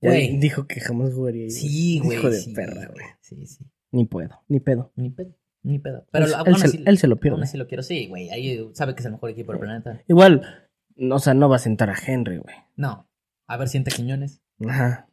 [0.00, 0.38] Güey.
[0.38, 2.18] dijo que jamás jugaría sí, güey.
[2.18, 3.04] Hijo de sí, perra, güey.
[3.20, 3.64] Sí, sí.
[3.90, 4.92] Ni puedo, ni pedo.
[4.96, 5.34] Ni pedo.
[5.62, 6.06] Ni pedo.
[6.12, 7.42] Pero él, aún él se, así- él se lo aún pierde.
[7.42, 7.82] así lo quiero.
[7.82, 8.30] Sí, güey.
[8.30, 10.02] Ahí sabe que es el mejor equipo del planeta.
[10.06, 10.70] Igual,
[11.10, 12.54] o sea, no va a sentar a Henry, güey.
[12.76, 13.08] No.
[13.48, 14.40] A ver, siente Quiñones.
[14.66, 15.08] Ajá.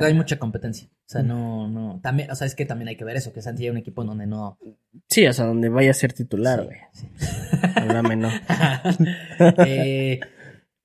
[0.00, 0.88] Hay mucha competencia.
[1.10, 1.98] O sea, no, no.
[2.04, 4.02] También, o sea, es que también hay que ver eso, que Santi hay un equipo
[4.02, 4.56] en donde no.
[5.08, 6.78] Sí, o sea, donde vaya a ser titular, Sí, güey.
[6.92, 7.08] sí.
[7.88, 8.28] Lame no.
[9.66, 10.20] Eh,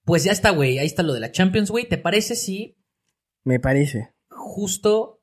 [0.04, 0.80] pues ya está, güey.
[0.80, 1.88] Ahí está lo de la Champions, güey.
[1.88, 2.76] ¿Te parece si
[3.44, 4.14] Me parece.
[4.30, 5.22] justo,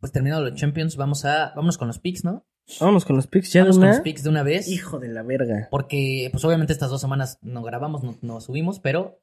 [0.00, 2.44] pues terminado los Champions, vamos a, vámonos con los picks, ¿no?
[2.80, 3.96] Vámonos con los picks ya Vamos de con una.
[3.98, 4.66] los picks de una vez.
[4.68, 5.68] Hijo de la verga.
[5.70, 9.20] Porque, pues obviamente estas dos semanas no grabamos, no, no subimos, pero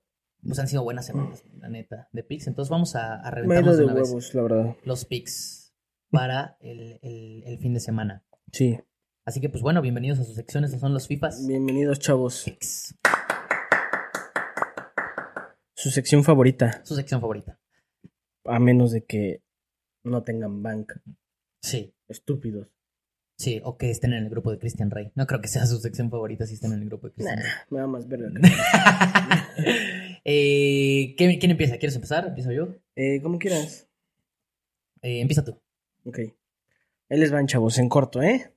[0.47, 2.47] pues han sido buenas semanas, la neta, de picks.
[2.47, 4.75] Entonces vamos a, a reventarnos de una vez la verdad.
[4.83, 5.73] los picks
[6.09, 8.23] para el, el- el fin de semana.
[8.51, 8.79] Sí.
[9.25, 12.43] Así que, pues bueno, bienvenidos a sus secciones, estos son los FIFAs Bienvenidos, chavos.
[12.45, 12.95] Picks,
[15.73, 16.81] Su sección favorita.
[16.85, 17.59] su sección favorita.
[18.45, 19.43] A menos de que
[20.03, 20.93] no tengan bank.
[21.61, 22.69] Sí, Estúpidos.
[23.37, 25.11] Sí, o que estén en el grupo de Christian Rey.
[25.15, 27.43] No creo que sea su sección favorita si estén en el grupo de Christian Nah,
[27.43, 27.51] Rey.
[27.69, 28.29] me da más verga.
[30.29, 31.77] Eh, ¿quién, empieza?
[31.77, 32.27] ¿Quieres empezar?
[32.27, 32.75] ¿Empiezo yo?
[32.95, 33.87] eh, como quieras.
[35.01, 35.57] Eh, empieza tú.
[36.03, 36.19] Ok.
[37.09, 38.51] Ahí les van, chavos, en corto, ¿eh?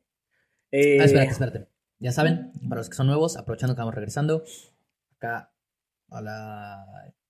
[0.72, 1.66] Eh, Ah, espérate, espérate.
[2.00, 4.42] Ya saben, para los que son nuevos, aprovechando que vamos regresando,
[5.16, 5.52] acá
[6.08, 6.82] a la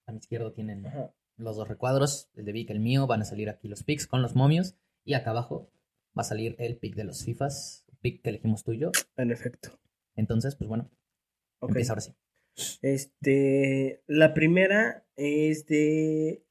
[0.06, 1.10] a mi izquierda tienen Ajá.
[1.36, 4.22] los dos recuadros, el de Vic, el mío, van a salir aquí los picks con
[4.22, 5.68] los momios y acá abajo
[6.16, 8.90] va a salir el pick de los FIFAs, pick que elegimos tú y yo.
[9.16, 9.78] En efecto.
[10.16, 10.90] Entonces, pues bueno,
[11.60, 11.70] Ok.
[11.70, 12.14] empieza ahora sí.
[12.82, 16.44] Este, la primera es de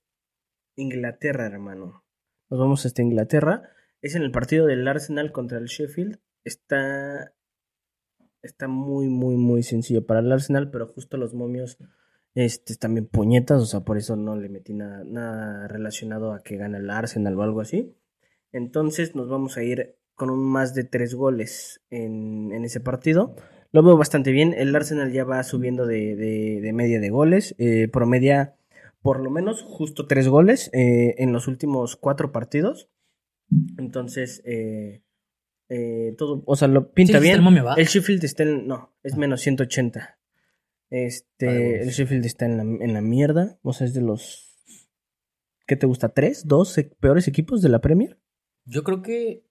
[0.76, 2.04] Inglaterra, hermano.
[2.50, 3.70] Nos vamos hasta Inglaterra.
[4.02, 6.20] Es en el partido del Arsenal contra el Sheffield.
[6.46, 7.34] Está,
[8.42, 11.78] está muy, muy, muy sencillo para el Arsenal, pero justo los momios
[12.34, 16.42] este, están bien puñetas, o sea, por eso no le metí nada, nada relacionado a
[16.42, 17.94] que gane el Arsenal o algo así.
[18.52, 23.36] Entonces nos vamos a ir con un más de tres goles en, en ese partido.
[23.72, 24.54] Lo veo bastante bien.
[24.54, 27.56] El Arsenal ya va subiendo de, de- de media de goles.
[27.58, 28.56] Eh, promedia
[29.02, 32.90] por lo menos justo tres goles eh, en los últimos cuatro partidos.
[33.78, 35.04] Entonces, eh,
[35.70, 37.36] eh, todo, o sea, lo pinta Sí, bien.
[37.38, 37.78] el.
[37.78, 39.18] El Sheffield está en, no, es Ah.
[39.18, 40.00] menos 180.
[40.00, 43.60] Vale, Este, el Sheffield está en la, en la mierda.
[43.62, 44.58] O sea, es de los,
[45.68, 46.10] ¿qué te gusta?
[46.10, 46.48] ¿Tres?
[46.48, 48.18] ¿Dos e- peores equipos de la Premier?
[48.70, 49.44] Yo creo que,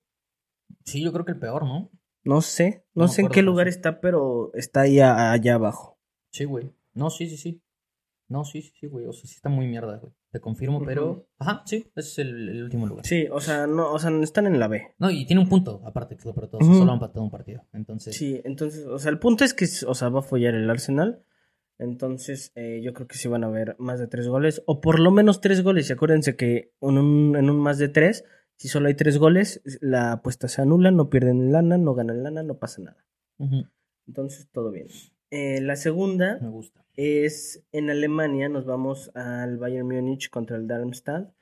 [0.84, 1.90] sí, yo creo que el peor, ¿no?
[2.24, 5.98] No sé, no, sé en qué pero lugar está, pero está ahí a- allá abajo.
[6.30, 6.72] Sí, güey.
[6.94, 7.62] No, sí, sí, sí.
[8.28, 9.06] No, sí, sí, sí, güey.
[9.06, 10.12] O sea, sí está muy mierda, güey.
[10.30, 11.26] Te confirmo, pero...
[11.38, 13.06] Ajá, sí, ese es el, el último lugar.
[13.06, 14.94] Sí, o sea, no, o sea, están en la B.
[14.98, 16.60] No, y tiene un punto, aparte, que de todo.
[16.60, 16.78] sea, Ujú.
[16.78, 17.66] Solo han empatado un partido.
[17.72, 20.68] Entonces, Sí, entonces, o sea, el punto es que, o sea, va a follar el
[20.68, 21.24] Arsenal.
[21.78, 24.98] Entonces, eh, yo creo que sí van a haber más de tres goles, o por
[25.00, 25.88] lo menos tres goles.
[25.88, 28.24] Y acuérdense que en un, en un más de tres,
[28.58, 32.42] si solo hay tres goles, la apuesta se anula, no pierden lana, no ganan lana,
[32.42, 33.06] no pasa nada.
[34.06, 34.88] Entonces, todo bien.
[35.30, 36.84] Eh, la segunda me gusta.
[36.96, 41.32] es en Alemania, nos vamos al Bayern Múnich contra el Darmstadt.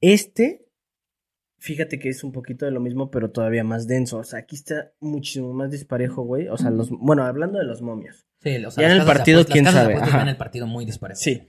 [0.00, 0.68] Este,
[1.64, 4.18] fíjate que es un poquito de lo mismo, pero todavía más denso.
[4.18, 6.48] O sea, aquí está muchísimo más disparejo, güey.
[6.48, 8.26] O sea, los, bueno, hablando de los momios.
[8.42, 10.18] Sí, o sea, Ya en el partido, apuestas- quién sabe, ajá.
[10.18, 11.18] ven el partido muy disparejo.
[11.18, 11.46] Sí.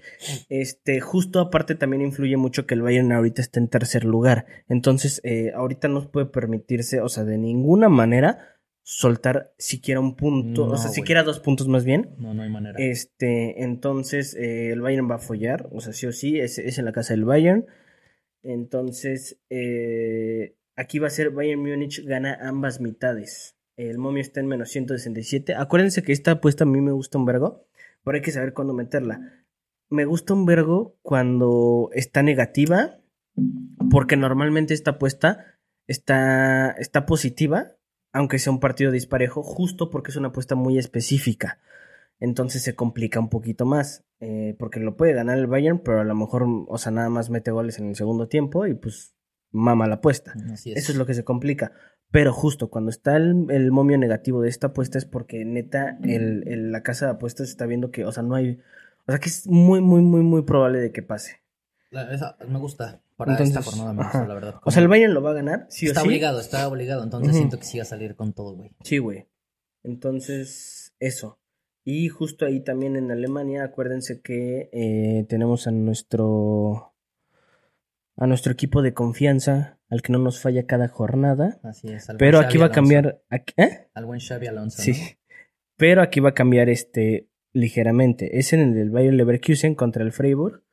[0.48, 4.46] Este, justo aparte también influye mucho que el Bayern ahorita está en tercer lugar.
[4.70, 8.40] Entonces, eh, ahorita no puede permitirse, o sea, de ninguna manera
[8.84, 12.12] soltar siquiera un punto, No, o sea, siquiera dos puntos más bien.
[12.20, 12.76] No, no hay manera.
[12.80, 16.78] Este, entonces eh, el Bayern va a follar, o sea, sí o sí, es, es
[16.78, 17.66] en la casa del Bayern.
[18.46, 23.56] Entonces, eh, aquí va a ser Bayern Múnich gana ambas mitades.
[23.76, 25.56] El momio está en menos 167.
[25.56, 27.66] Acuérdense que esta apuesta a mí me gusta un vergo,
[28.04, 29.44] pero hay que saber cuándo meterla.
[29.90, 33.00] Me gusta un vergo cuando está negativa,
[33.90, 37.76] porque normalmente esta apuesta está, está positiva,
[38.14, 41.60] aunque sea un partido disparejo, justo porque es una apuesta muy específica.
[42.20, 46.04] Entonces se complica un poquito más, eh, porque lo puede ganar el Bayern, pero a
[46.04, 49.14] lo mejor, o sea, nada más mete goles en el segundo tiempo y pues
[49.52, 50.34] mama la apuesta.
[50.52, 50.78] Así es.
[50.78, 51.72] Eso es lo que se complica.
[52.12, 56.48] Pero justo cuando está el, el momio negativo de esta apuesta es porque neta el,
[56.48, 58.60] el- la casa de apuestas está viendo que, o sea, no hay,
[59.08, 61.42] o sea, que es muy, muy, muy, muy probable de que pase.
[61.92, 63.02] La- esa me gusta.
[63.18, 64.56] Para Entonces, esta jornada me gusta, la verdad.
[64.64, 66.10] O sea, el Bayern lo va a ganar, sí está o sí.
[66.10, 67.04] obligado, está obligado.
[67.04, 68.72] Entonces siento que sí va a salir con todo, güey.
[68.84, 69.28] Sí, güey.
[69.84, 71.40] Entonces, eso.
[71.88, 76.92] Y justo ahí también en Alemania, acuérdense que eh, tenemos a nuestro
[78.18, 81.60] a nuestro equipo de confianza, al que no nos falla cada jornada.
[81.64, 82.10] Así es.
[82.10, 83.22] al Pero buen aquí Xavi va a cambiar.
[83.30, 83.88] aquí- ¿eh?
[83.94, 84.82] Al buen Xavi Alonso.
[84.82, 84.92] Sí.
[84.94, 84.98] ¿no?
[85.78, 88.40] Pero aquí va a cambiar este ligeramente.
[88.40, 90.64] Es en el del Bayer Leverkusen contra el Freiburg.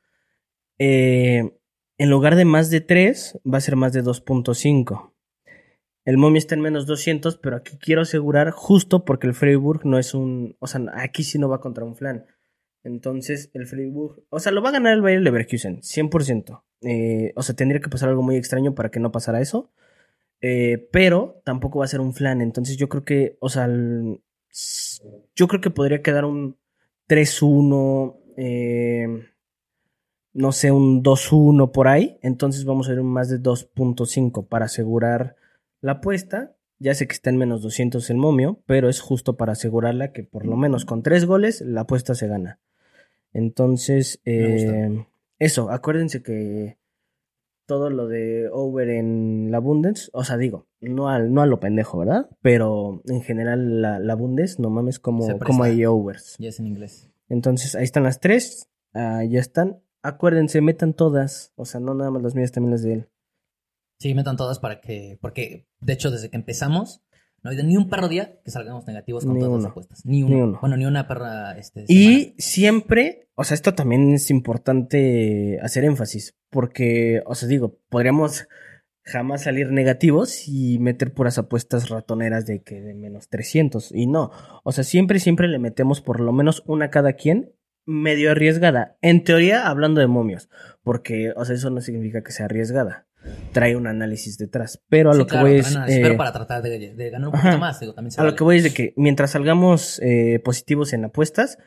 [0.79, 1.51] Eh,
[1.97, 5.13] en lugar de más de 3, va a ser más de 2.5.
[6.05, 9.97] El momio está en menos 200, pero aquí quiero asegurar justo porque el Freiburg no
[9.97, 10.55] es un...
[10.59, 12.25] O sea, aquí sí no va contra un flan.
[12.83, 14.23] Entonces, el Freiburg...
[14.29, 16.63] O sea, lo va a ganar el Bayer Leverkusen, 100%.
[16.81, 19.71] Eh, o sea, tendría que pasar algo muy extraño para que no pasara eso.
[20.41, 22.41] Eh, pero tampoco va a ser un flan.
[22.41, 23.37] Entonces, yo creo que...
[23.39, 23.67] O sea,
[25.35, 26.57] yo creo que podría quedar un
[27.07, 28.17] 3-1.
[28.35, 29.07] eh,
[30.33, 32.17] no sé, un 2-1 por ahí.
[32.21, 35.35] Entonces vamos a ir un más de 2.5 para asegurar
[35.83, 36.55] la apuesta.
[36.79, 40.23] Ya sé que está en menos 200 el momio, pero es justo para asegurarla que
[40.23, 42.59] por lo menos con tres goles la apuesta se gana.
[43.31, 45.05] Entonces, eh,
[45.39, 46.77] eso, acuérdense que
[47.65, 51.59] todo lo de over en la Bundes, o sea, digo, no, al, no a lo
[51.59, 52.29] pendejo, ¿verdad?
[52.41, 56.35] Pero en general la, la Bundes, no mames, como, como hay overs.
[56.39, 57.09] Ya es en inglés.
[57.29, 59.81] Entonces, ahí están las tres, ah, ya están.
[60.01, 63.09] Acuérdense, metan todas, o sea, no nada más las mías, también las de él.
[64.03, 67.01] Sí, metan todas para que, porque de hecho desde que empezamos,
[67.41, 69.63] no hay ni un perro día que salgamos negativos con Ni todas uno.
[69.63, 70.05] las apuestas.
[70.05, 70.23] Ni.
[70.23, 70.57] Ni uno.
[70.59, 71.57] Bueno, ni una perra.
[71.57, 77.79] Este, Y siempre, o sea, esto también es importante hacer énfasis, porque, o sea, digo,
[77.87, 78.49] podríamos
[79.05, 84.31] jamás salir negativos y meter puras apuestas ratoneras de que de menos 300, y no,
[84.65, 87.53] o sea, siempre, siempre le metemos por lo menos una cada quien,
[87.85, 90.49] medio arriesgada, en teoría hablando de momios,
[90.83, 93.07] porque, o sea, eso no significa que sea arriesgada,
[93.51, 95.75] trae un análisis detrás, pero a Sí, lo claro, que voy es...
[95.75, 97.43] eh, Pero para tratar de, de ganar un ajá.
[97.43, 100.39] poquito más, digo, también se A lo que voy es de que mientras salgamos eh,
[100.43, 101.57] positivos en apuestas,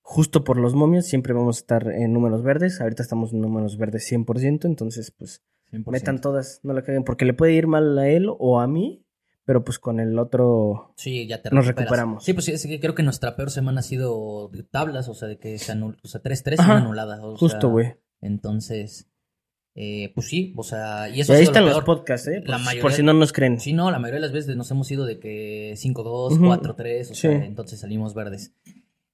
[0.00, 2.80] justo por los momios, siempre vamos a estar en números verdes.
[2.80, 5.90] Ahorita estamos en números verdes 100%, entonces pues 100%.
[5.90, 9.06] metan todas, no la caguen, porque le puede ir mal a él o a mí,
[9.44, 10.92] pero pues con el otro...
[10.96, 11.76] Sí, ya te Nos recuperas.
[11.90, 12.24] recuperamos.
[12.24, 15.14] Sí, pues sí, es que creo que nuestra peor semana ha sido de tablas, o
[15.14, 15.96] sea, de que se anul...
[16.04, 17.24] o sea, 3-3 y Ajá, una anulada.
[17.24, 17.94] o Justo, güey.
[18.20, 19.08] Entonces,
[19.74, 22.40] eh, pues sí, o sea, y eso ahí están lo los podcasts, ¿eh?
[22.40, 23.58] Por, La si- mayoría- por si no nos creen.
[23.60, 26.44] Sí, no, la mayoría de las veces nos hemos ido de que 5-2, Ujú.
[26.46, 28.54] 4-3, o sea, entonces salimos verdes.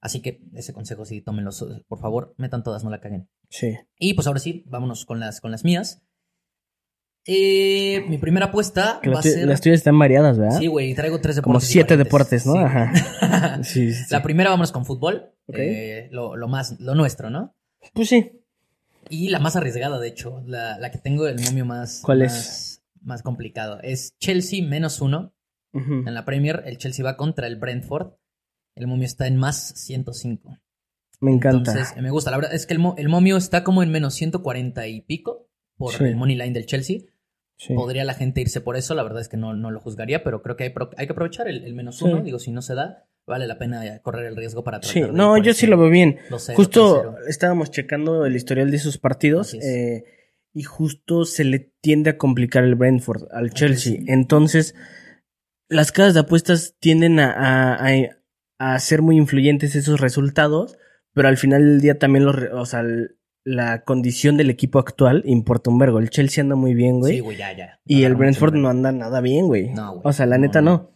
[0.01, 1.51] Así que ese consejo sí, tómenlo,
[1.87, 3.27] por favor, metan todas, no la caguen.
[3.49, 3.75] Sí.
[3.97, 6.03] Y pues ahora sí, vámonos con las, con las mías.
[7.25, 9.47] Eh, mi primera apuesta Que va las, a ser...
[9.47, 10.57] las tuyas están variadas, ¿verdad?
[10.57, 12.53] Sí, güey, traigo tres deportes Como siete deportes, ¿no?
[12.53, 12.59] Sí.
[12.59, 13.59] Ajá.
[13.63, 13.91] Sí.
[14.09, 17.55] La primera vámonos con fútbol, eh, lo, lo más, lo nuestro, ¿no?
[17.93, 18.31] Pues sí.
[19.09, 22.83] Y la más arriesgada, de hecho, la, la que tengo el momio más, ¿Cuál es?
[23.01, 23.79] más, complicado.
[23.81, 25.33] Es Chelsea menos uno.
[25.73, 28.13] En la Premier, el Chelsea va contra el Brentford.
[28.75, 30.57] El momio está en más 105.
[31.21, 31.57] Me encanta.
[31.71, 32.31] Entonces, eh, me gusta.
[32.31, 35.47] La verdad es que el, mo- el momio está como en menos 140 y pico
[35.77, 36.03] por Sí.
[36.05, 37.01] el money line del Chelsea.
[37.57, 37.73] Sí.
[37.75, 38.95] Podría la gente irse por eso.
[38.95, 41.47] La verdad es que no, no lo juzgaría, pero creo que hay, hay que aprovechar
[41.49, 42.05] el, el menos Sí.
[42.05, 42.21] uno.
[42.23, 45.11] Digo, si no se da, vale la pena correr el riesgo para tratar Sí, de
[45.13, 46.17] no, yo sí lo veo bien.
[46.29, 47.15] 2-0, Justo 3-0.
[47.29, 50.03] estábamos checando el historial de sus partidos eh,
[50.53, 53.99] y justo se le tiende a complicar el Brentford al Chelsea.
[54.07, 54.75] Entonces,
[55.69, 58.17] las casas de apuestas tienden a, a, a-
[58.57, 60.77] a ser muy influyentes esos resultados,
[61.13, 62.83] pero al final del día también los, o sea,
[63.45, 65.99] la condición del equipo actual importa un vergo.
[65.99, 67.13] El Chelsea anda muy bien, güey.
[67.13, 67.79] Sí, güey, ya, ya.
[67.85, 69.69] Y el Brentford no anda nada bien, güey.
[69.69, 70.01] No, güey.
[70.03, 70.91] O sea, la No, neta no.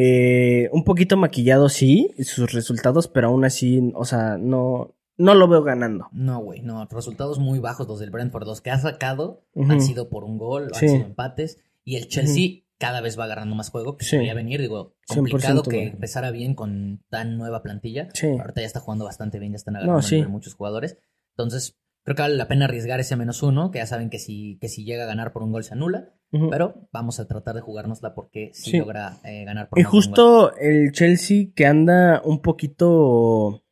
[0.00, 5.48] Eh, un poquito maquillado sí, sus resultados, pero aún así, o sea, no, no lo
[5.48, 6.06] veo ganando.
[6.12, 6.86] No, güey, no.
[6.88, 8.46] Resultados muy bajos los del Brentford.
[8.46, 9.72] Los que ha sacado Ujú.
[9.72, 10.86] han sido por un gol, Sí.
[10.86, 11.58] han sido empates.
[11.84, 14.18] Y el Chelsea cada vez va agarrando más juego, que Sí.
[14.18, 14.60] venir.
[14.60, 18.08] Digo, complicado 100%, que empezara bien con tan nueva plantilla.
[18.14, 18.28] Sí.
[18.28, 20.96] Ahorita ya está jugando bastante bien, ya están agarrando No, muchos jugadores.
[21.36, 21.76] Entonces,
[22.08, 24.68] creo que vale la pena arriesgar ese menos uno, que ya saben que si, que
[24.70, 26.14] si llega a ganar por un gol se anula.
[26.30, 28.78] Pero vamos a tratar de jugárnosla porque si Sí.
[28.78, 30.08] logra eh, ganar por Y más de un gol.
[30.08, 33.62] justo el Chelsea que anda un poquito.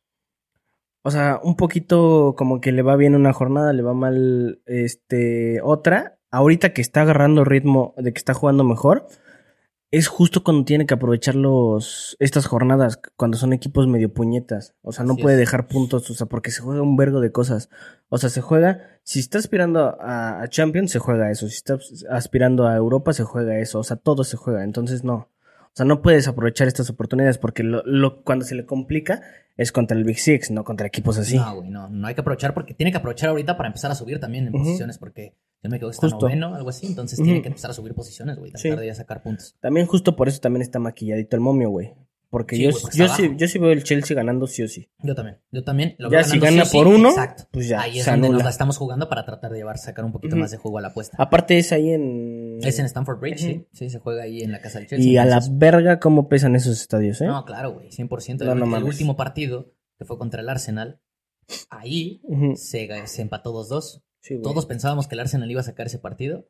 [1.03, 5.61] O sea, un poquito como que le va bien una jornada, le va mal este
[5.63, 6.19] otra.
[6.31, 9.07] Ahorita que está agarrando ritmo de que está jugando mejor,
[9.89, 14.75] es justo cuando tiene que aprovechar los estas jornadas, cuando son equipos medio puñetas.
[14.81, 15.39] O sea, no Así puede es.
[15.39, 17.69] dejar puntos, o sea, porque se juega un vergo de cosas.
[18.09, 21.47] O sea, se juega, si está aspirando a, a Champions, se juega eso.
[21.47, 21.77] Si está
[22.09, 23.79] aspirando a Europa, se juega eso.
[23.79, 24.63] O sea, todo se juega.
[24.63, 25.15] Entonces, no.
[25.15, 29.21] O sea, no puedes aprovechar estas oportunidades porque lo, lo- cuando se le complica
[29.57, 31.35] es contra el Big Six, no contra equipos así.
[31.37, 33.95] No, güey, no, no hay que aprovechar porque tiene que aprovechar ahorita para empezar a
[33.95, 36.27] subir también en posiciones porque yo me quedo que está Justo.
[36.27, 38.79] noveno, algo así, entonces tiene que empezar a subir posiciones, güey, tratar Sí.
[38.79, 39.55] de ya sacar puntos.
[39.59, 41.93] También justo por eso también está maquilladito el momio, güey.
[42.37, 44.89] Porque Sí, yo, yo, sí, yo sí veo el Chelsea ganando sí o sí.
[45.01, 45.95] Yo también, yo también.
[45.97, 47.47] Lo Ya veo si gana sí o sí, por uno, exacto.
[47.51, 48.37] pues ya, Ahí es se donde anula.
[48.39, 50.81] nos la estamos jugando para tratar de llevar, sacar un poquito más de juego a
[50.81, 51.17] la apuesta.
[51.19, 52.59] Aparte es ahí en...
[52.61, 55.09] Es en Stamford Bridge, sí, sí, se juega ahí en la casa del Chelsea.
[55.11, 57.25] Y a la verga cómo pesan esos estadios, ¿eh?
[57.27, 58.45] No, claro, güey, 100%.
[58.45, 58.89] No, el, no el mames.
[58.89, 61.01] último partido, que fue contra el Arsenal,
[61.69, 62.21] ahí
[62.55, 64.03] se, se empató 2-2.
[64.19, 64.43] Sí, güey.
[64.43, 66.49] Todos pensábamos que el Arsenal iba a sacar ese partido.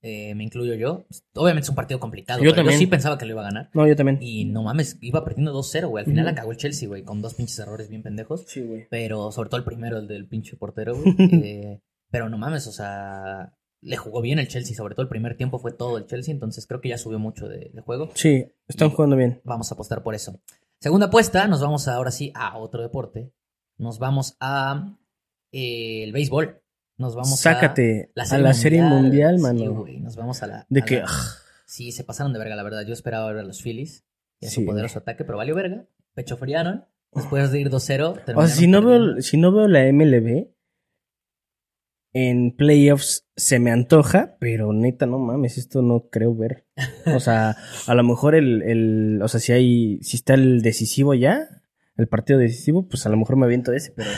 [0.00, 1.06] Eh, me incluyo yo.
[1.34, 2.38] Obviamente es un partido complicado.
[2.38, 2.74] Yo pero también.
[2.74, 3.70] Yo sí pensaba que lo iba a ganar.
[3.74, 4.18] No, yo también.
[4.20, 6.04] Y no mames, iba perdiendo 2-0, güey.
[6.04, 6.32] Al final Ujú.
[6.32, 8.44] acabó el Chelsea, güey, con dos pinches errores bien pendejos.
[8.46, 8.86] Sí, güey.
[8.90, 11.14] Pero sobre todo el primero, el del pinche portero, güey.
[11.44, 11.80] Eh,
[12.10, 14.76] pero no mames, o sea, le jugó bien el Chelsea.
[14.76, 16.32] Sobre todo el primer tiempo fue todo el Chelsea.
[16.32, 18.10] Entonces creo que ya subió mucho de, de juego.
[18.14, 19.40] Sí, están jugando bien.
[19.44, 20.40] Vamos a apostar por eso.
[20.80, 23.32] Segunda apuesta, nos vamos ahora sí a otro deporte.
[23.78, 24.96] Nos vamos a
[25.52, 26.62] eh, el béisbol.
[26.98, 29.74] Nos vamos Sácate a a la serie mundial, Sí, mano.
[29.74, 30.66] güey, nos vamos a la.
[30.68, 31.06] de a que la-
[31.64, 32.84] Sí, se pasaron de verga, la verdad.
[32.86, 34.04] Yo esperaba ver a los Phillies
[34.40, 35.86] y a Sí, su poderoso ataque, pero valió verga.
[36.14, 36.84] Pecho friaron.
[37.12, 38.10] Después de ir 2-0.
[38.36, 39.14] O sea, si no, perdiendo.
[39.14, 40.48] veo, si no veo la MLB,
[42.14, 46.66] en playoffs se me antoja, pero neta, no mames, esto no creo ver.
[47.06, 47.56] O sea,
[47.86, 51.46] a lo mejor el, el o sea, si hay, si está el decisivo ya,
[51.96, 54.10] el partido decisivo, pues a lo mejor me aviento ese, pero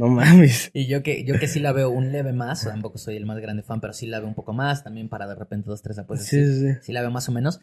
[0.00, 0.70] no mames.
[0.72, 3.38] Y yo que, yo que sí la veo un leve más, tampoco soy el más
[3.38, 5.98] grande fan, pero sí la veo un poco más, también para de repente dos, tres
[5.98, 6.28] apuestas.
[6.28, 7.60] Sí, sí, sí, la veo más o menos.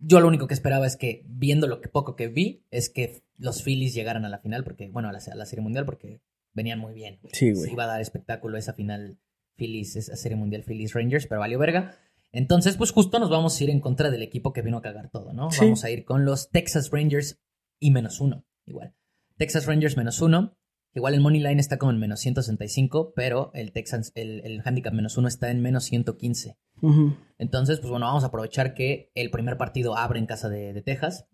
[0.00, 3.22] Yo lo único que esperaba es que, viendo lo que poco que vi, es que
[3.36, 6.20] los Phillies llegaran a la final, porque, bueno, a la, a la Serie Mundial, porque
[6.52, 7.20] venían muy bien.
[7.32, 7.70] Sí, güey.
[7.70, 9.20] Iba a dar espectáculo esa final
[9.56, 11.96] Phillies, esa Serie Mundial Phillies Rangers, pero valió verga.
[12.32, 15.10] Entonces, pues justo nos vamos a ir en contra del equipo que vino a cagar
[15.10, 15.52] todo, ¿no?
[15.52, 15.64] Sí.
[15.64, 17.40] Vamos a ir con los Texas Rangers
[17.78, 18.96] y menos uno, igual.
[19.36, 20.58] Texas Rangers menos uno.
[20.94, 24.92] Igual el money line está como en menos 165, pero el Texans, el, el handicap
[24.92, 26.56] menos uno está en menos 115.
[26.82, 30.72] Ujú, Entonces, pues bueno, vamos a aprovechar que el primer partido abre en casa de,
[30.72, 31.26] de Texas,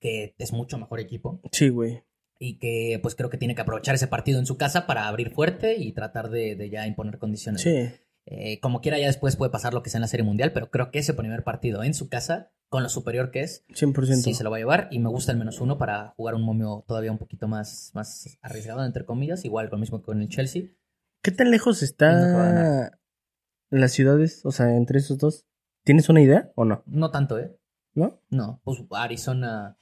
[0.00, 2.02] que es mucho mejor equipo, Sí, güey.
[2.38, 5.30] y que pues creo que tiene que aprovechar ese partido en su casa para abrir
[5.30, 7.62] fuerte y tratar de, de ya imponer condiciones.
[7.62, 7.88] Sí.
[8.26, 10.70] Eh, como quiera, ya después puede pasar lo que sea en la Serie Mundial, pero
[10.70, 14.22] creo que ese primer partido en su casa, con lo superior que es, 100%.
[14.22, 14.88] sí se lo va a llevar.
[14.90, 18.38] Y me gusta el menos uno para jugar un momio todavía un poquito más, más
[18.42, 20.64] arriesgado, entre comillas, igual con lo mismo que con el Chelsea.
[21.22, 22.90] ¿Qué tan lejos está
[23.70, 24.44] las ciudades?
[24.44, 25.46] O sea, entre esos dos.
[25.84, 26.82] ¿Tienes una idea o no?
[26.86, 27.56] No tanto, ¿eh?
[27.94, 28.20] ¿No?
[28.28, 29.78] No, pues Arizona.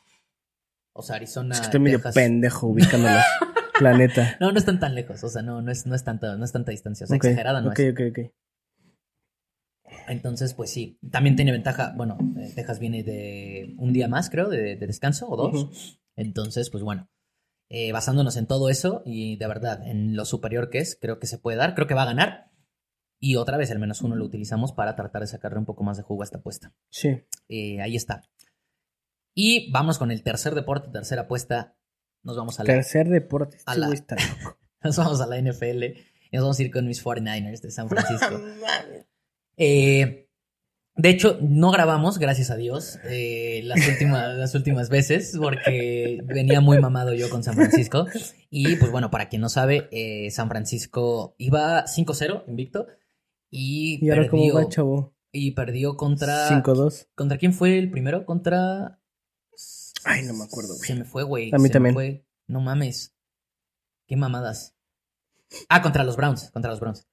[0.93, 1.55] O sea, Arizona.
[1.55, 3.23] Es que estoy medio pendejo ubicándolos.
[3.81, 4.37] La neta.
[4.39, 5.25] No, no están tan lejos.
[5.25, 7.05] O sea, no, no es, no es tanta, no es tanta distancia.
[7.05, 7.93] O sea, Ok, exagerada no ok, es.
[7.93, 8.33] ok, ok.
[10.09, 10.99] Entonces, pues sí.
[11.11, 11.93] También tiene ventaja.
[11.97, 16.01] Bueno, eh, Texas viene de un día más, creo, de, de descanso o dos.
[16.17, 17.09] Entonces, pues bueno.
[17.71, 21.27] eh, basándonos en todo eso y de verdad en lo superior que es, creo que
[21.27, 21.75] se puede dar.
[21.75, 22.51] Creo que va a ganar.
[23.21, 25.97] Y otra vez el menos uno lo utilizamos para tratar de sacarle un poco más
[25.97, 26.75] de jugo a esta apuesta.
[26.91, 27.09] Sí.
[27.49, 28.23] Eh, ahí está.
[29.35, 31.77] Y vamos con el tercer deporte, tercera apuesta.
[32.23, 33.57] Nos vamos a la, Tercer deporte.
[33.57, 34.59] Este a la- güey está loco.
[34.85, 37.89] nos vamos a la NFL y nos vamos a ir con mis 49ers de San
[37.91, 38.41] Francisco.
[39.57, 40.29] Eh,
[40.97, 46.61] de hecho, no grabamos, gracias a Dios, eh, las, últimas, las últimas veces porque venía
[46.61, 48.07] muy mamado yo con San Francisco.
[48.49, 52.87] Y pues bueno, para quien no sabe, eh, San Francisco iba 5-0 invicto
[53.51, 55.15] y, ¿Y ahora cómo perdió, va, chavo?
[55.33, 56.49] y perdió contra...
[56.49, 57.09] 5-2.
[57.17, 58.25] ¿Contra quién fue el primero?
[58.25, 59.01] Contra...
[60.05, 60.87] Ay, no me acuerdo, güey.
[60.87, 61.51] Se me fue, güey.
[61.53, 61.95] A mí se me también.
[61.95, 62.27] fue.
[62.47, 63.17] No mames.
[64.07, 64.77] Qué mamadas.
[65.69, 66.51] Ah, contra los Browns.
[66.53, 67.09] Contra los Browns.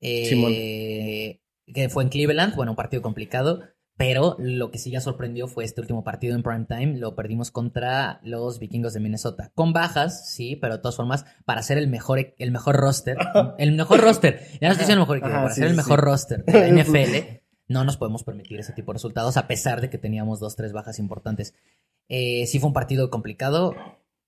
[0.00, 1.40] Eh,
[1.72, 2.54] que fue en Cleveland.
[2.54, 3.62] Bueno, un partido complicado.
[4.00, 6.96] Pero lo que sí ya sorprendió fue este último partido en prime time.
[6.96, 9.52] Lo perdimos contra los vikingos de Minnesota.
[9.54, 13.18] Con bajas, sí, pero de todas formas, para ser el mejor, el mejor roster.
[13.58, 14.40] El mejor roster.
[14.58, 15.28] Ya no estoy diciendo el mejor equipo.
[15.28, 18.58] Ajá, Para sí, ser el sí, mejor roster de la NFL, no nos podemos permitir
[18.58, 21.52] ese tipo de resultados, a pesar de que teníamos dos, tres bajas importantes.
[22.08, 23.74] Eh, sí fue un partido complicado.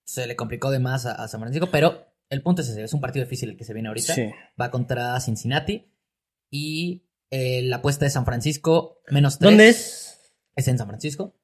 [0.04, 2.82] Se le complicó de más a, a San Francisco, pero el punto es ese.
[2.82, 4.14] Es un partido difícil el que se viene ahorita.
[4.14, 4.30] Sí.
[4.60, 5.90] Va contra Cincinnati.
[6.50, 9.50] Y eh, la apuesta de San Francisco, menos 3.
[9.50, 10.20] ¿Dónde es?
[10.54, 11.34] Es en San Francisco.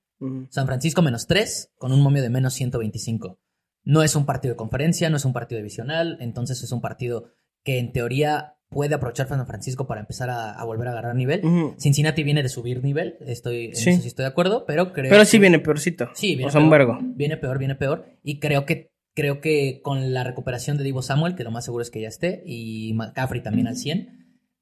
[0.51, 3.39] San Francisco menos 3 con un momio de menos 125.
[3.85, 7.31] No es un partido de conferencia, no es un partido divisional, entonces es un partido
[7.65, 11.41] que en teoría puede aprovechar San Francisco para empezar a, a volver a agarrar nivel.
[11.79, 13.91] Cincinnati viene de subir nivel, estoy, en Sí.
[13.91, 16.11] eso sí estoy de acuerdo, pero creo Pero sí que- viene peorcito.
[16.15, 16.79] Sí, viene O sea, un peor.
[16.87, 16.99] vergo.
[17.15, 18.05] Viene peor, viene peor.
[18.23, 21.81] Y creo que, creo que con la recuperación de Divo Samuel, que lo más seguro
[21.83, 24.18] es que ya esté, y McCaffrey también al 100,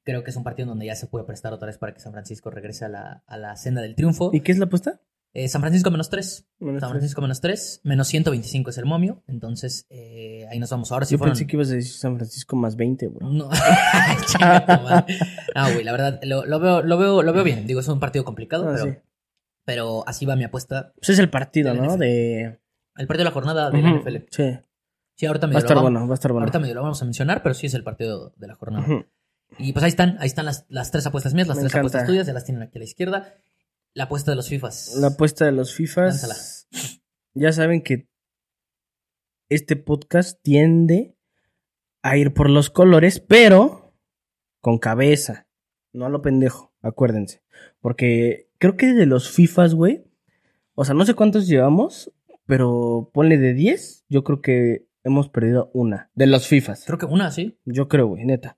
[0.07, 2.13] creo que es un partido donde ya se puede prestar otra vez para que San
[2.13, 4.29] Francisco regrese a la, a la senda del triunfo.
[4.33, 5.01] ¿Y qué es la apuesta?
[5.33, 6.47] Eh, San Francisco menos 3.
[6.59, 6.89] Menos San.
[6.91, 7.81] Francisco menos 3.
[7.83, 9.21] Menos 125 es el momio.
[9.27, 10.93] Entonces, eh, ahí nos vamos.
[10.93, 11.33] Ahora sí Yo fueron...
[11.33, 13.29] pensé que ibas a decir San Francisco más 20, bro.
[13.29, 13.49] No.
[15.55, 17.67] Ah, güey, la verdad, lo, lo veo, lo, veo, lo veo bien.
[17.67, 18.97] Digo, es un partido complicado, Ah, pero, sí.
[19.65, 20.93] pero así va mi apuesta.
[20.95, 21.83] Pues es el partido, ¿no?
[21.95, 21.99] NFL.
[21.99, 22.59] De...
[22.95, 23.99] El partido de la jornada de la Ujú.
[23.99, 24.15] NFL.
[24.31, 24.57] Sí.
[25.15, 26.43] Sí, ahorita Va a medio, estar lo, vamos, bueno, va a estar bueno.
[26.43, 28.85] ahorita medio lo vamos a mencionar, pero sí es el partido de la jornada.
[28.85, 29.05] Ujú.
[29.57, 31.79] Y pues ahí están, ahí están las, las tres apuestas mías, las Me tres encanta.
[31.87, 33.33] apuestas tuyas, ya las tienen aquí a la izquierda.
[33.93, 34.95] La apuesta de los FIFAs.
[34.97, 36.21] La apuesta de los FIFAs.
[36.21, 36.35] Lánzala.
[37.33, 38.07] Ya saben que
[39.49, 41.15] este podcast tiende
[42.03, 43.93] a ir por los colores, pero
[44.61, 45.47] con cabeza.
[45.93, 47.41] No a lo pendejo, acuérdense.
[47.79, 50.03] Porque creo que de los FIFAs, güey.
[50.75, 52.13] O sea, no sé cuántos llevamos,
[52.45, 54.05] pero ponle de 10.
[54.09, 56.11] Yo creo que hemos perdido una.
[56.13, 56.83] De los FIFAs.
[56.85, 57.57] Creo que una, sí.
[57.65, 58.56] Yo creo, güey, neta.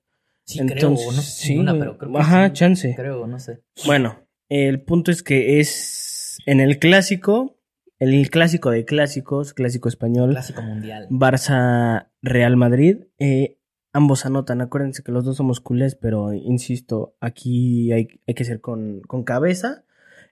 [0.50, 1.12] Sí, Entonces, creo.
[1.16, 2.52] No sé sí, una, pero creo que Ajá, sí.
[2.54, 2.94] chance.
[2.96, 3.60] Creo, no sé.
[3.86, 7.56] Bueno, el punto es que es en el clásico
[8.00, 11.06] el clásico de clásicos, clásico español, Clásico mundial.
[11.10, 13.04] Barça Real Madrid.
[13.18, 13.58] eh,
[13.92, 18.60] ambos anotan, acuérdense que los dos somos culés, pero insisto, aquí hay, hay que ser
[18.60, 19.84] con, con cabeza.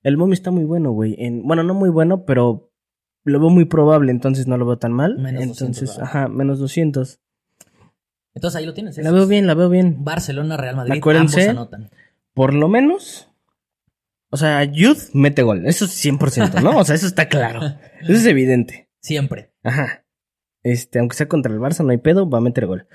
[0.02, 1.16] El momio está muy bueno, güey.
[1.18, 2.70] En, bueno, no muy bueno, pero
[3.24, 5.18] lo veo muy probable, entonces no lo veo tan mal.
[5.18, 6.04] Menos 200, entonces, ¿verdad?
[6.04, 7.20] ajá, menos 200.
[8.38, 8.96] Entonces ahí lo tienes.
[8.98, 9.96] La veo bien, la veo bien.
[10.04, 11.48] Barcelona, Real Madrid, Acuérdense.
[11.48, 11.90] ambos anotan.
[12.34, 13.28] Por lo menos.
[14.30, 15.66] O sea, Youth mete gol.
[15.66, 16.78] Eso es 100%, ¿no?
[16.78, 17.60] O sea, eso está claro.
[18.00, 18.88] Eso es evidente.
[19.00, 19.50] Siempre.
[19.64, 20.04] Ajá.
[20.62, 22.86] Este, aunque sea contra el Barça, no hay pedo, va a meter gol.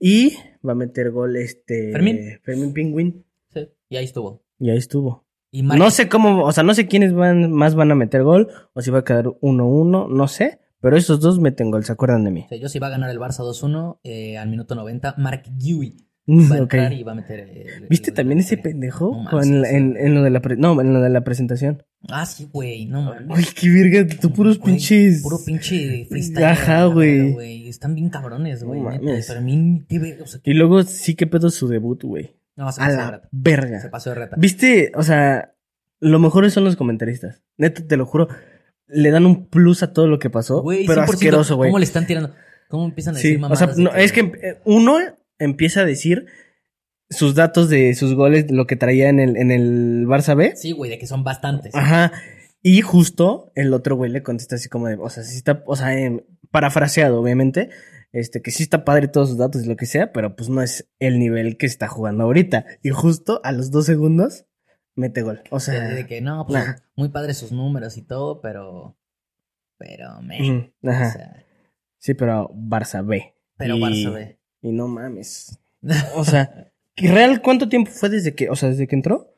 [0.00, 0.36] Y
[0.66, 1.92] va a meter gol este.
[1.92, 2.40] Fermín.
[2.42, 3.24] Fermín Pingüín.
[3.54, 3.68] Sí.
[3.88, 4.42] Y ahí estuvo.
[4.58, 5.26] Y ahí estuvo.
[5.52, 8.48] Y No sé cómo, o sea, no sé quiénes van, más van a meter gol,
[8.72, 10.58] o si va a quedar 1-1, no sé.
[10.80, 12.46] Pero esos dos meten gol, ¿se acuerdan de mí?
[12.48, 15.14] Sí, yo sí va a ganar el Barça 2-1 eh, al minuto 90.
[15.18, 17.40] Mark Guiwi va a entrar y va a meter.
[17.40, 19.10] el- ¿Viste el- también el- ese pendejo?
[19.24, 19.98] No Con- sí, en, sí.
[20.00, 21.82] en lo de la pre- no, en lo de la presentación.
[22.08, 22.86] Ah, sí, güey.
[22.86, 23.36] No mames.
[23.38, 25.22] Ay, qué verga, tú puros Güey, pinches.
[25.22, 26.44] Puro pinche freestyle.
[26.46, 27.32] Ajá, güey.
[27.32, 27.68] güey.
[27.68, 28.80] Están bien cabrones, güey.
[28.80, 29.24] No neta.
[29.28, 29.82] Pero a mí,
[30.22, 32.36] o sea, Y luego sí que pedo su debut, güey.
[32.56, 33.22] no, se A pasó de la reta.
[33.24, 33.88] Se verga.
[33.90, 34.36] pasó de reta.
[34.38, 34.92] ¿Viste?
[34.94, 35.52] O sea,
[36.00, 37.42] lo mejor son los comentaristas.
[37.58, 38.28] Neta, te lo juro.
[38.92, 40.62] Le dan un plus a todo lo que pasó.
[40.62, 41.70] Güey, pero 100%, asqueroso, güey.
[41.70, 42.34] ¿Cómo le están tirando?
[42.68, 43.76] ¿Cómo empiezan a Sí, decir o sea, mamadas?
[43.76, 44.98] de no, es que eh, uno
[45.38, 46.26] empieza a decir
[47.08, 50.54] sus datos de sus goles, lo que traía en el, en el Barça B.
[50.54, 51.74] Sí, güey, de que son bastantes.
[51.74, 52.12] Ajá.
[52.62, 55.76] Y justo el otro güey le contesta así como de, o sea, sí está, o
[55.76, 56.20] sea, em,
[56.50, 57.70] parafraseado, obviamente,
[58.12, 60.62] este, que sí está padre todos sus datos y lo que sea, pero pues no
[60.62, 62.66] es el nivel que está jugando ahorita.
[62.82, 64.46] Y justo a los dos segundos
[64.94, 65.42] mete gol.
[65.50, 66.64] O De, sea, de que no, pues
[66.96, 68.96] muy padres sus números y todo, pero.
[69.78, 70.72] Pero, me.
[70.82, 71.44] O sea,
[71.98, 73.34] sí, pero Barça B.
[73.56, 74.38] pero Y- Barça B.
[74.62, 75.58] Y no mames.
[76.16, 79.34] O sea, ¿y ¿real cuánto tiempo fue desde que, o sea, desde que entró?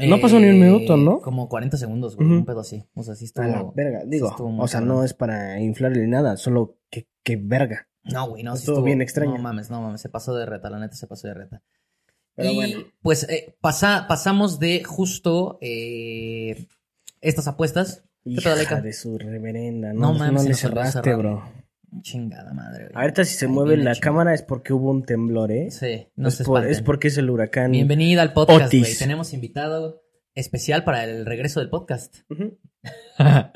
[0.00, 1.18] No pasó ni un minuto, ¿no?
[1.18, 2.26] Eh, Como 40 segundos, güey.
[2.26, 2.88] Un pedo así.
[2.94, 3.44] O sea, sí estuvo.
[3.44, 4.04] A la verga.
[4.06, 4.96] Digo, o sea, cabrón.
[4.96, 7.88] no es para inflarle ni nada, solo que, que verga.
[8.04, 9.32] No, güey, no, sí estuvo bien extraño.
[9.36, 10.00] No mames, no mames.
[10.00, 11.62] Se pasó de reta, la neta se pasó de reta.
[12.34, 12.78] Pero y bueno.
[13.02, 16.66] pues eh, pasa, pasamos de justo eh,
[17.20, 18.04] estas apuestas.
[18.24, 19.92] ¿Qué pedo, Hija de su reverenda.
[19.92, 21.42] No No, mames, no le cerraste, bro.
[22.00, 22.92] Chingada madre, güey.
[22.94, 24.00] Ahorita si se mueve la chingada.
[24.00, 25.70] cámara es porque hubo un temblor, ¿eh?
[25.70, 27.72] Sí, no es, se por- es porque es el huracán.
[27.72, 28.80] Bienvenida al podcast, Otis.
[28.80, 28.96] güey.
[28.96, 30.02] Tenemos invitado
[30.34, 32.16] especial para el regreso del podcast.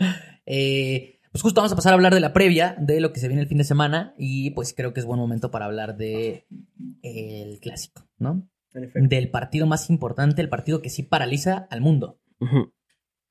[0.47, 3.27] Eh, pues justo vamos a pasar a hablar de la previa de lo que se
[3.27, 6.47] viene el fin de semana y pues creo que es buen momento para hablar de
[7.03, 8.49] el clásico, ¿no?
[8.95, 12.21] Del partido más importante, el partido que sí paraliza al mundo.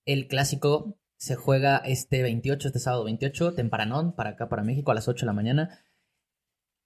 [0.06, 4.96] El clásico se juega este 28, este sábado 28, tempranón, para acá, para México, a
[4.96, 5.80] las 8 de la mañana.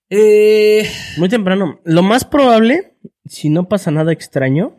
[0.10, 0.88] Eh,
[1.18, 1.80] Muy temprano.
[1.84, 4.76] Lo más probable, si no pasa nada extraño,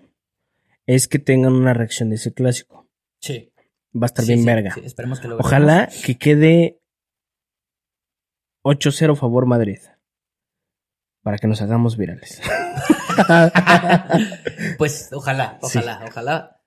[0.87, 2.89] es que tengan una reacción de ese clásico.
[3.21, 3.47] sí.
[3.93, 4.73] Va a estar Sí, bien sí, verga.
[4.73, 6.81] sí, esperemos que lo Ojalá que quede
[8.65, 9.79] 8-0 favor Madrid.
[11.23, 12.41] Para que nos hagamos virales.
[14.79, 15.79] Pues ojalá, Sí.
[15.79, 16.61] ojalá, ojalá.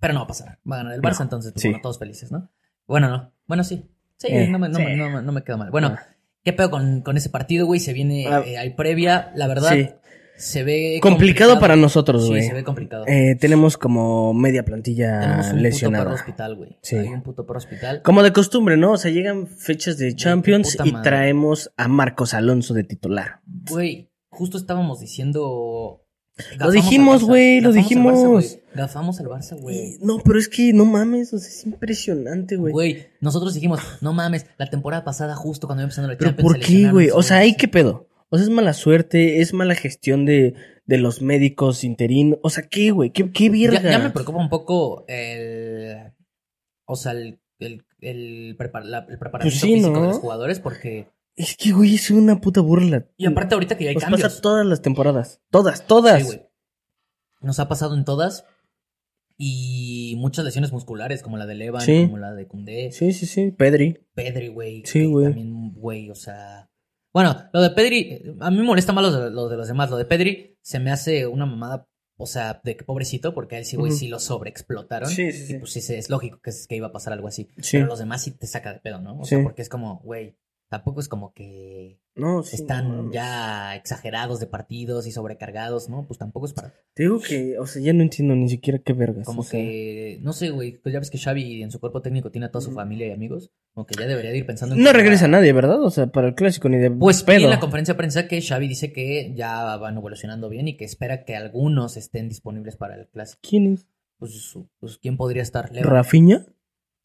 [0.00, 0.58] Pero no va a pasar.
[0.70, 1.68] Va a ganar el Barça, No, entonces, pues, sí.
[1.68, 2.50] bueno, todos felices, ¿no?
[2.86, 3.32] Bueno, no.
[3.46, 3.88] Bueno, sí.
[4.18, 4.84] Sí, Eh, no, me, no, sí.
[4.84, 5.70] me- no me- no me queda mal.
[5.70, 6.02] Bueno, Ah.
[6.44, 7.80] ¿qué pedo con, con ese partido, güey?
[7.80, 8.42] Se viene, Ah.
[8.44, 9.32] eh, hay previa.
[9.36, 9.88] La verdad, Sí.
[10.36, 10.98] se ve...
[11.00, 12.42] Complicado para nosotros, Sí, güey.
[12.42, 13.04] se ve complicado.
[13.06, 16.04] Eh, tenemos como media plantilla Tenemos un puto lesionada.
[16.04, 16.78] perro hospital, güey.
[16.82, 16.96] Sí.
[16.96, 18.02] Hay un puto perro hospital.
[18.02, 18.92] Como de costumbre, ¿no?
[18.92, 21.08] O sea, llegan fechas de Champions y madre.
[21.10, 23.40] traemos a Marcos Alonso de titular.
[23.70, 26.00] Güey, justo estábamos diciendo...
[26.58, 28.58] Lo dijimos, güey, lo Gafamos al Barça, dijimos.
[28.74, 29.98] Gafamos al Barça, güey.
[30.00, 32.72] No, pero es que no mames, o sea, es impresionante, güey.
[32.72, 36.52] Güey, nosotros dijimos, no mames, la temporada pasada, justo cuando iba empezando la Pero Champions.
[36.56, 37.10] ¿por qué, güey?
[37.10, 37.56] O sea, ¿ahí jugadores.
[37.58, 38.08] qué pedo?
[38.30, 40.54] O sea, es mala suerte, es mala gestión de,
[40.86, 42.38] de los médicos interinos.
[42.42, 43.10] O sea, ¿qué, güey?
[43.10, 43.90] ¿Qué, qué Ya, verga?
[43.90, 46.14] ya me preocupa un poco el.
[46.86, 50.00] O sea, el, el, el, prepar- la- el preparamiento Pues sí, físico ¿no?
[50.00, 51.08] de los jugadores, porque.
[51.34, 53.06] Es que, güey, es una puta burla.
[53.16, 54.22] Y aparte, ahorita que ya hay Nos cambios.
[54.22, 55.40] pasa todas las temporadas.
[55.50, 56.20] Todas, todas.
[56.20, 56.42] Sí, güey.
[57.40, 58.44] Nos ha pasado en todas.
[59.38, 62.04] Y muchas lesiones musculares, como la de Levan, Sí.
[62.04, 62.92] como la de Cundé.
[62.92, 63.50] sí, sí, sí.
[63.50, 63.98] Pedri.
[64.14, 64.82] Pedri, güey.
[64.84, 65.26] Sí, que güey.
[65.26, 66.70] También, güey, o sea.
[67.12, 69.90] Bueno, lo de Pedri, a mí me molesta más lo de, lo de los demás.
[69.90, 73.58] Lo de Pedri se me hace una mamada, o sea, de que pobrecito, porque a
[73.58, 73.98] él sí, güey, Ujú.
[73.98, 75.08] sí lo sobreexplotaron.
[75.10, 77.28] Sí, sí, Y pues sí, se- es lógico que, es- que iba a pasar algo
[77.28, 77.48] así.
[77.58, 77.78] Sí.
[77.78, 79.18] Pero los demás sí te saca de pedo, ¿no?
[79.18, 79.30] O Sí.
[79.34, 80.38] sea, porque es como, güey,
[80.72, 82.56] tampoco es como que No, sí.
[82.56, 86.06] están ya exagerados de partidos y sobrecargados, ¿no?
[86.06, 86.72] Pues tampoco es para.
[86.94, 89.26] Te digo que, o sea, ya no entiendo ni siquiera qué vergas.
[89.26, 89.60] Como o sea.
[89.60, 92.50] que, no sé, güey, pues ya ves que Xavi en su cuerpo técnico tiene a
[92.50, 93.50] toda su familia y amigos.
[93.74, 94.82] Como que ya debería de ir pensando en.
[94.82, 95.82] No regresa va- nadie, ¿verdad?
[95.82, 97.44] O sea, para el clásico ni de Pues pedo.
[97.44, 100.84] en la conferencia de prensa que Xavi dice que ya van evolucionando bien y que
[100.84, 103.40] espera que algunos estén disponibles para el clásico.
[103.48, 103.86] ¿Quién es?
[104.18, 105.70] Pues, pues ¿quién podría estar?
[105.70, 105.90] Levan.
[105.90, 106.46] ¿Rafiña?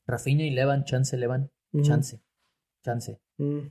[0.06, 1.52] Rafinha y Levan, chance, Levan,
[1.84, 2.22] chance,
[2.84, 3.20] chance.
[3.38, 3.70] Mm.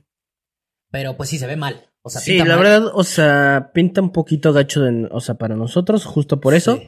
[0.91, 1.89] Pero pues sí se ve mal.
[2.01, 2.63] O sea, Sí, pinta la mal.
[2.63, 6.77] verdad, o sea, pinta un poquito gacho, de- o sea, para nosotros, justo por eso.
[6.77, 6.87] Sí.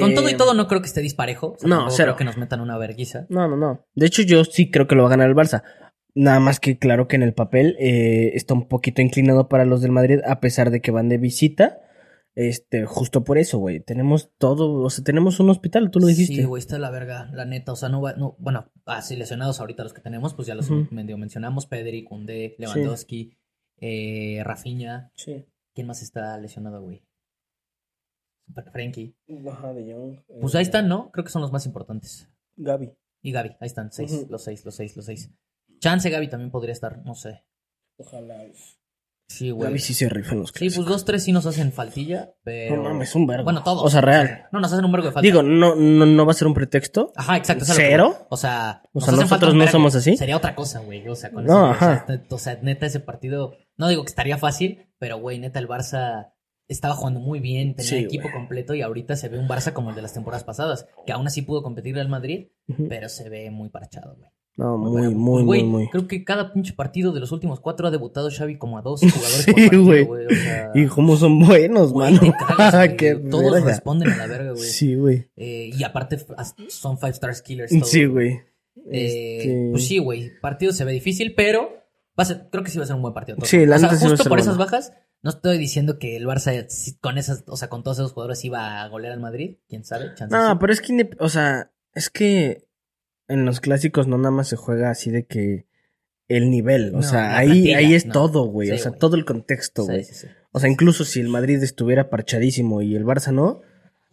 [0.00, 1.52] Con todo y Eh, todo no creo que esté disparejo.
[1.52, 2.08] O sea, no, cero.
[2.08, 3.24] creo que nos metan una verguiza.
[3.30, 3.86] No, no, no.
[3.94, 5.62] De hecho, yo sí creo que lo va a ganar el Barça.
[6.14, 9.80] Nada más que claro que en el papel eh, está un poquito inclinado para los
[9.80, 11.78] del Madrid, a pesar de que van de visita.
[12.40, 13.80] Este, justo por eso, güey.
[13.80, 16.36] Tenemos todo, o sea, tenemos un hospital, tú lo dijiste.
[16.36, 17.72] Sí, güey, está la verga, la neta.
[17.72, 20.70] O sea, no va, no, bueno, así lesionados ahorita los que tenemos, pues ya los
[20.70, 21.66] medio mencionamos.
[21.66, 23.36] Pedri, Koundé, Lewandowski,
[23.78, 25.10] eh, Rafinha.
[25.16, 25.46] Sí.
[25.74, 27.02] ¿Quién más está lesionado, güey?
[28.72, 29.16] Frenkie.
[29.50, 30.20] Ajá, de Jong.
[30.40, 31.10] Pues ahí están, ¿no?
[31.10, 32.30] Creo que son los más importantes.
[32.54, 32.92] Gaby.
[33.20, 35.28] Y Gaby, ahí están, seis, los seis, los seis, los seis.
[35.80, 37.42] Chance Gaby también podría estar, no sé.
[37.96, 38.44] Ojalá.
[39.28, 39.68] Sí, güey.
[39.68, 40.86] Gaby sí se rifa en los Sí, pues clásicos.
[40.86, 42.76] dos, tres sí nos hacen faltilla, pero...
[42.76, 43.44] No mames, un vergo.
[43.44, 43.84] Bueno, todos.
[43.84, 44.46] O sea, real.
[44.52, 45.24] No, nos hacen un vergo de falta.
[45.24, 47.12] Digo, no, no, no va a ser un pretexto.
[47.14, 47.64] Ajá, exacto.
[47.64, 48.26] es que ¿Cero?
[48.30, 50.16] O sea, O sea, nosotros no somos así.
[50.16, 51.06] Sería otra cosa, güey.
[51.08, 52.02] O sea, con No, eso, güey, ajá.
[52.04, 53.54] O sea, net- o sea, neta, ese partido.
[53.76, 56.32] No digo que estaría fácil, pero, güey, neta, el Barça
[56.66, 59.90] estaba jugando muy bien, tenía Sí, equipo completo y ahorita se ve un Barça como
[59.90, 62.48] el de las temporadas pasadas, que aún así pudo competirle al Madrid,
[62.88, 64.30] pero se ve muy parchado, güey.
[64.58, 65.88] No, muy, muy, güey, muy, muy.
[65.88, 69.00] Creo que cada pinche partido de los últimos cuatro ha debutado Xavi como a dos
[69.12, 70.26] jugadores Sí, por partido, güey.
[70.26, 72.34] O sea, Y cómo son buenos, güey, mano.
[72.56, 72.94] cagas.
[72.98, 73.68] Qué Todos verga.
[73.68, 74.64] responden a la verga, güey.
[74.68, 75.28] Sí, güey.
[75.36, 76.18] Eh, y aparte
[76.68, 77.70] son five stars killers.
[77.72, 77.88] todos.
[77.88, 78.30] Sí, güey.
[78.90, 80.30] Eh, Este- Pues sí, güey.
[80.40, 81.68] Partido se ve difícil, pero
[82.18, 83.36] va a ser- creo que sí va a ser un buen partido.
[83.38, 83.46] todo.
[83.46, 84.42] Sí, la o sea, neta sí va a justo ser por bueno.
[84.42, 84.92] esas bajas,
[85.22, 86.66] no estoy diciendo que el Barça
[87.00, 89.58] con esas, o sea, con todos esos jugadores iba a golear al Madrid.
[89.68, 90.14] ¿Quién sabe?
[90.16, 90.56] Chance No, sí.
[90.60, 92.66] pero es que, o sea, es que
[93.28, 95.66] en los clásicos no nada más se juega así de que
[96.28, 98.12] el nivel, o No, sea, ahí, plantilla, ahí es no.
[98.12, 98.98] todo, güey, Sí, o sea, güey.
[99.00, 100.04] todo el contexto, Sí, güey.
[100.04, 100.26] sí, sí.
[100.52, 103.60] O sea, incluso si el Madrid estuviera parchadísimo y el Barça no,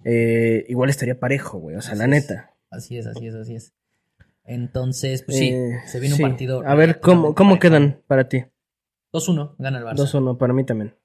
[0.03, 2.09] eh, igual estaría parejo, güey, o sea, la es.
[2.09, 2.53] neta.
[2.70, 3.74] Así es, así es, así es.
[4.43, 6.61] Entonces, pues sí, Eh, se viene un partido.
[6.66, 8.45] A ver, ¿cómo, cómo quedan para ti?
[9.11, 9.95] 2-1, gana el Barça.
[9.97, 10.95] 2-1, para mí también.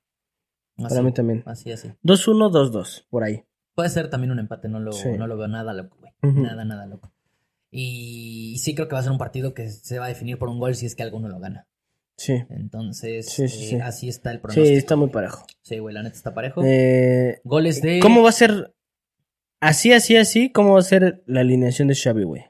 [0.79, 1.43] Así, Para mí también.
[1.47, 1.89] Así, así.
[2.05, 3.45] 2-1, 2-2, por ahí.
[3.75, 6.13] Puede ser también un empate, no lo, no lo veo nada loco, güey.
[6.35, 7.13] Nada, nada loco.
[7.73, 10.49] Y, sí creo que va a ser un partido que se va a definir por
[10.49, 11.69] un gol si es que alguno lo gana.
[12.17, 12.35] Sí.
[12.51, 13.77] Entonces, Sí, sí, eh, sí.
[13.77, 14.79] así está el Sí, pronóstico.
[14.79, 15.47] está muy parejo.
[15.63, 16.63] Sí, güey, la neta está parejo.
[16.65, 18.01] Eh, Goles de.
[18.01, 18.75] ¿Cómo va a ser?
[19.61, 22.45] Así, así, así, ¿cómo va a ser la alineación de Xavi, güey?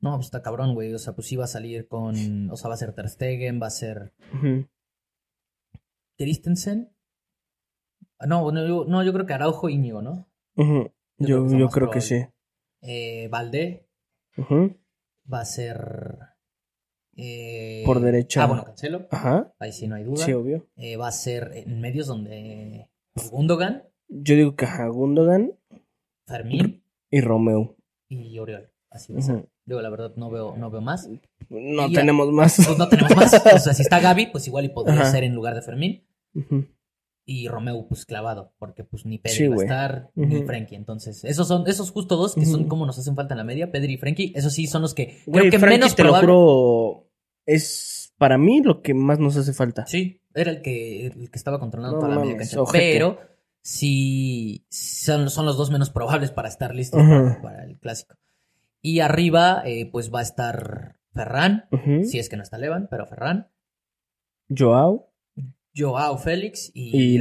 [0.00, 0.92] No, pues está cabrón, güey.
[0.92, 2.50] O sea, pues sí va a salir con.
[2.50, 4.12] O sea, va a ser Ter Stegen, va a ser.
[6.18, 6.90] Christensen.
[8.18, 10.28] Ah, No, bueno, yo, no, yo creo que Araujo y Íñigo, ¿no?
[10.56, 10.92] Yo
[11.46, 12.26] creo Yo, que creo que sí.
[12.82, 13.83] Eh, Valdé
[14.38, 16.18] Va a ser.
[17.16, 18.42] eh, Por derecha.
[18.42, 19.06] Ah, bueno, Cancelo.
[19.10, 19.54] Ajá.
[19.58, 20.24] Ahí sí no hay duda.
[20.24, 20.66] Sí, obvio.
[20.76, 22.88] Eh, va a ser en medios donde.
[23.30, 25.52] Gundogan, Yo digo que ajá, Gundogan
[26.26, 27.76] Fermín y Romeo.
[28.08, 28.70] y Oriol.
[28.90, 29.36] Así va a ser.
[29.36, 29.48] Ujú.
[29.66, 31.08] Digo, la verdad, no veo, no veo más.
[31.48, 32.00] No Y ya.
[32.00, 32.56] tenemos más.
[32.64, 33.34] Pues no tenemos más.
[33.34, 35.10] O sea, si está Gaby, pues igual y podría Ajá.
[35.10, 36.06] ser en lugar de Fermín.
[36.34, 36.66] Ujú.
[37.26, 40.46] Y Romeo, pues clavado, porque pues ni Pedri Sí, va a estar, ni Ujú.
[40.46, 40.76] Frenkie.
[40.76, 43.72] Entonces, esos son, esos justo dos que son como nos hacen falta en la media,
[43.72, 44.32] Pedri y Frenkie.
[44.36, 46.26] Esos sí son los que creo que Frankie, menos te probable.
[46.26, 47.10] lo juro,
[47.46, 49.86] es para mí lo que más nos hace falta.
[49.86, 52.60] Sí, era el que, el que estaba controlando No toda la media cancha.
[52.60, 52.92] ojete.
[52.92, 53.18] Pero
[53.62, 58.16] sí son, son los dos menos probables para estar listos para, para el clásico.
[58.82, 61.68] Y arriba, eh, pues va a estar Ferran,
[62.04, 63.48] si es que no está Levan, pero Ferran.
[64.54, 65.10] Joao.
[65.76, 67.18] Joao Félix y, Y.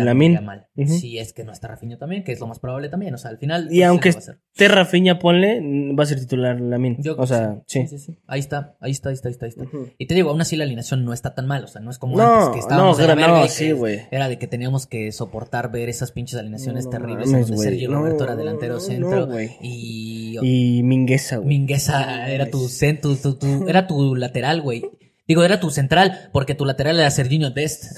[0.76, 0.94] Ujú.
[0.94, 3.14] Si es que no está Rafinha también, que es lo más probable también.
[3.14, 3.68] O sea, al final.
[3.72, 4.14] Y pues, aunque.
[4.56, 5.60] Te Rafinha, ponle,
[5.98, 6.98] va a ser titular Lamin.
[7.00, 7.88] Yo O que sea, sí.
[7.88, 8.18] sí, sí.
[8.28, 9.66] Ahí está, ahí está, ahí está, ahí está.
[9.98, 11.64] Y te digo, aún así la alineación no está tan mal.
[11.64, 13.72] O sea, no es como No, antes que estábamos no, pero verga no, que sí,
[13.72, 14.02] güey.
[14.12, 17.64] Era de que teníamos que soportar ver esas pinches alineaciones terribles mames, donde.
[17.64, 19.28] Sergio Roberto era delantero centro
[19.62, 21.48] y, Y Mingueza, güey.
[21.58, 24.84] Mingueza era tu, cen- tu- tu- tu- era tu lateral, güey.
[25.28, 27.98] Digo, era tu central, porque tu lateral era Serginho Dest.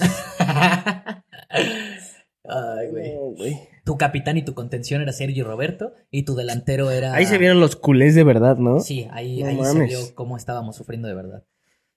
[2.48, 3.14] Ay, güey.
[3.14, 3.58] No, güey.
[3.84, 7.14] Tu capitán y tu contención era Sergio Roberto y tu delantero era...
[7.14, 8.80] Ahí se vieron los culés de verdad, ¿no?
[8.80, 11.44] Sí, ahí, No ahí se vio cómo estábamos sufriendo de verdad.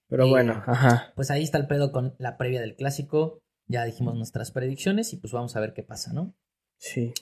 [0.07, 1.13] Pero bueno, ajá.
[1.15, 3.41] Pues ahí está el pedo con la previa del clásico.
[3.67, 6.35] Ya dijimos nuestras predicciones y pues vamos a ver qué pasa, ¿no?
[6.77, 7.13] Sí.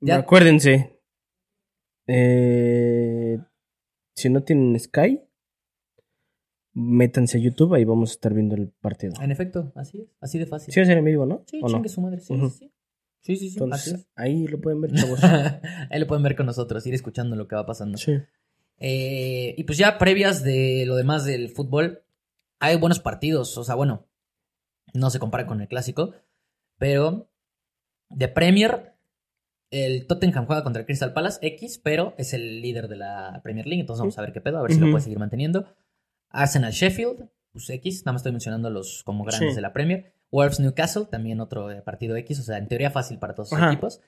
[0.00, 0.98] Ya- Acuérdense.
[2.06, 3.38] eh,
[4.14, 5.20] si no tienen Sky,
[6.80, 9.14] métanse a YouTube, ahí vamos a estar viendo el partido.
[9.20, 10.72] En efecto, así es, así de fácil.
[10.74, 11.42] Sí ser en vivo, ¿no?
[11.46, 11.74] Sí, ¿O no?
[11.74, 12.48] chingue su madre, sí, Ujú.
[12.50, 12.72] sí, sí.
[13.22, 14.08] Sí, sí, sí, así Entonces, es.
[14.16, 15.20] ahí lo pueden ver, chavos.
[15.22, 17.98] Ahí lo pueden ver con nosotros, ir escuchando lo que va pasando.
[17.98, 18.16] sí.
[18.82, 22.02] Eh, y pues ya previas de lo demás del fútbol,
[22.60, 24.06] hay buenos partidos, o sea, bueno,
[24.94, 26.14] no se compara con el clásico,
[26.78, 27.28] pero
[28.08, 28.94] de Premier
[29.70, 33.66] El Tottenham juega contra el Crystal Palace X, pero es el líder de la Premier
[33.66, 35.66] League, entonces vamos a ver qué pedo, a ver si lo puede seguir manteniendo.
[36.30, 39.56] Arsenal Sheffield, pues X, nada más estoy mencionando los como grandes Sí.
[39.56, 40.12] de la Premier.
[40.30, 43.60] Wolves Newcastle, también otro eh, partido X, o sea, en teoría fácil para todos los
[43.62, 44.00] equipos.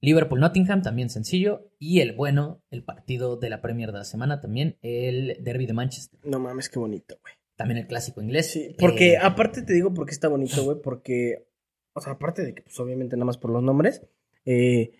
[0.00, 1.70] Liverpool Nottingham, también sencillo.
[1.78, 5.72] Y el bueno, el partido de la Premier de la semana también, el Derby de
[5.72, 6.18] Manchester.
[6.24, 7.34] No mames, qué bonito, güey.
[7.56, 8.50] También el clásico inglés.
[8.52, 11.48] Sí, porque Eh, aparte te digo porque está bonito, güey, porque,
[11.94, 14.02] o sea, aparte de que, pues obviamente nada más por los nombres,
[14.44, 14.92] eh,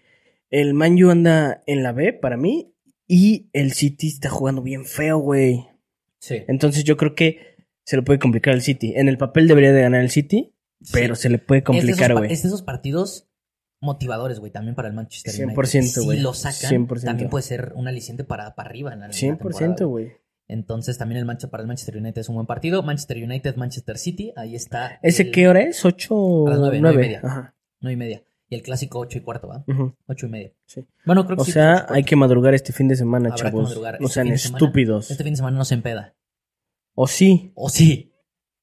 [0.51, 2.73] el Man U anda en la B para mí
[3.07, 5.68] y el City está jugando bien feo, güey.
[6.21, 6.43] Sí.
[6.49, 8.93] Entonces yo creo que se le puede complicar al City.
[8.97, 10.55] En el papel debería de ganar el City,
[10.93, 12.33] pero se le puede complicar, güey.
[12.33, 13.29] Es de esos partidos
[13.81, 15.55] motivadores, güey, también para el Manchester United.
[15.63, 16.21] 100%, Si güey.
[16.21, 17.05] lo sacan, 100%.
[17.05, 19.85] también puede ser un aliciente para, para arriba en la, en la 100%, temporada.
[19.85, 20.13] güey.
[20.49, 22.83] Entonces también el Manchester para el Manchester United es un buen partido.
[22.83, 24.99] Manchester United, Manchester City, ahí está.
[25.03, 25.85] ¿Ese el- qué hora es?
[25.85, 26.99] ¿8 A las o nueve, nueve y 9?
[26.99, 27.21] media.
[27.23, 27.55] Ajá.
[27.81, 28.23] Nueve y media.
[28.51, 29.63] Y el clásico ocho y cuarto, ¿va?
[29.69, 29.95] ujú.
[30.07, 30.53] Ocho y media.
[30.67, 30.87] Sí.
[31.05, 33.43] Bueno, creo que O sí, sea, hay que madrugar este fin de semana, Habrá que
[33.51, 33.69] chavos.
[33.69, 34.59] madrugar No este sean de semana.
[34.59, 35.11] estúpidos.
[35.11, 36.15] Este fin de semana no se empeda.
[36.95, 38.13] O sí, O sí,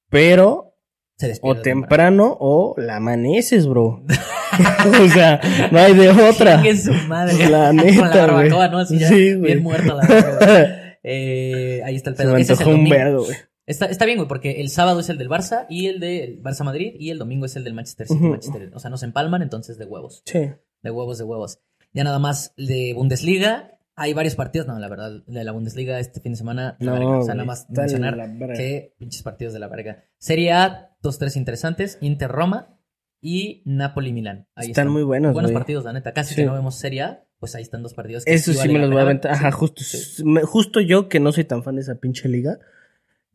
[0.10, 0.74] pero
[1.18, 4.04] se o temprano o la amaneces, bro.
[5.04, 5.40] o sea,
[5.72, 6.56] no hay de otra.
[6.58, 7.50] Chingue su madre.
[7.50, 8.68] La Con neta, la barbacoa.
[8.70, 8.80] ¿no?
[8.80, 9.54] Así ya, Sí, güey.
[9.54, 10.48] bien muerta la barbacoa.
[11.08, 12.34] Eh, ahí está el Se pedo.
[12.34, 13.38] me Ese es antojó un vergo, güey.
[13.68, 16.63] Está, está bien, güey, porque el sábado es el del Barça y el del Barça
[16.63, 18.20] Madrid y el domingo es el del Manchester City.
[18.20, 18.72] Manchester.
[18.76, 20.22] O sea, nos empalman, entonces de huevos.
[20.26, 20.51] Sí.
[20.84, 21.59] De huevos, de huevos.
[21.93, 23.72] Ya nada más de Bundesliga.
[23.95, 24.68] Hay varios partidos.
[24.68, 26.76] No, la verdad, de la Bundesliga este fin de semana.
[26.80, 27.18] la No, verga.
[27.20, 28.18] O sea, nada más mencionar
[28.55, 30.03] que pinches partidos de la verga.
[30.18, 31.97] Serie A, dos, tres interesantes.
[32.01, 32.78] Inter Roma
[33.22, 34.47] y Napoli Milán.
[34.53, 36.13] Ahí Están muy buenos, Buenos partidos, la neta.
[36.13, 36.41] Casi Sí.
[36.41, 37.24] que no vemos Serie A.
[37.39, 38.26] Pues ahí están dos partidos.
[38.26, 39.32] que Eso sí vale me los voy a aventar.
[39.32, 40.24] Ajá, justo, sí.
[40.43, 42.59] justo yo que no soy tan fan de esa pinche liga.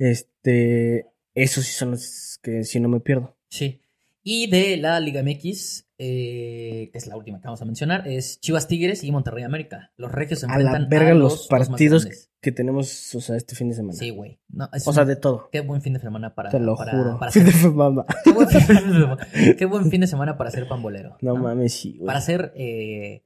[0.00, 3.36] Este, esos sí son los que si no me pierdo.
[3.48, 3.80] Sí.
[4.22, 8.38] Y de la Liga MX, eh, que es la última que vamos a mencionar, es
[8.40, 9.92] Chivas Tigres y Monterrey América.
[9.96, 12.06] Los regios se A enfrentan la verga a los, partidos
[12.40, 13.94] que tenemos, o sea, este fin de semana.
[13.98, 14.38] Sí, güey.
[14.48, 15.48] No, o sea, un- de todo.
[15.52, 16.50] Qué buen fin de semana para.
[16.50, 17.18] Te lo para- juro.
[17.18, 18.04] para Fin hacer- de semana.
[18.24, 19.28] qué, buen fin de semana,
[19.58, 21.16] qué buen fin de semana para ser pambolero.
[21.22, 22.06] No mames, sí, güey.
[22.06, 23.22] Para ser eh,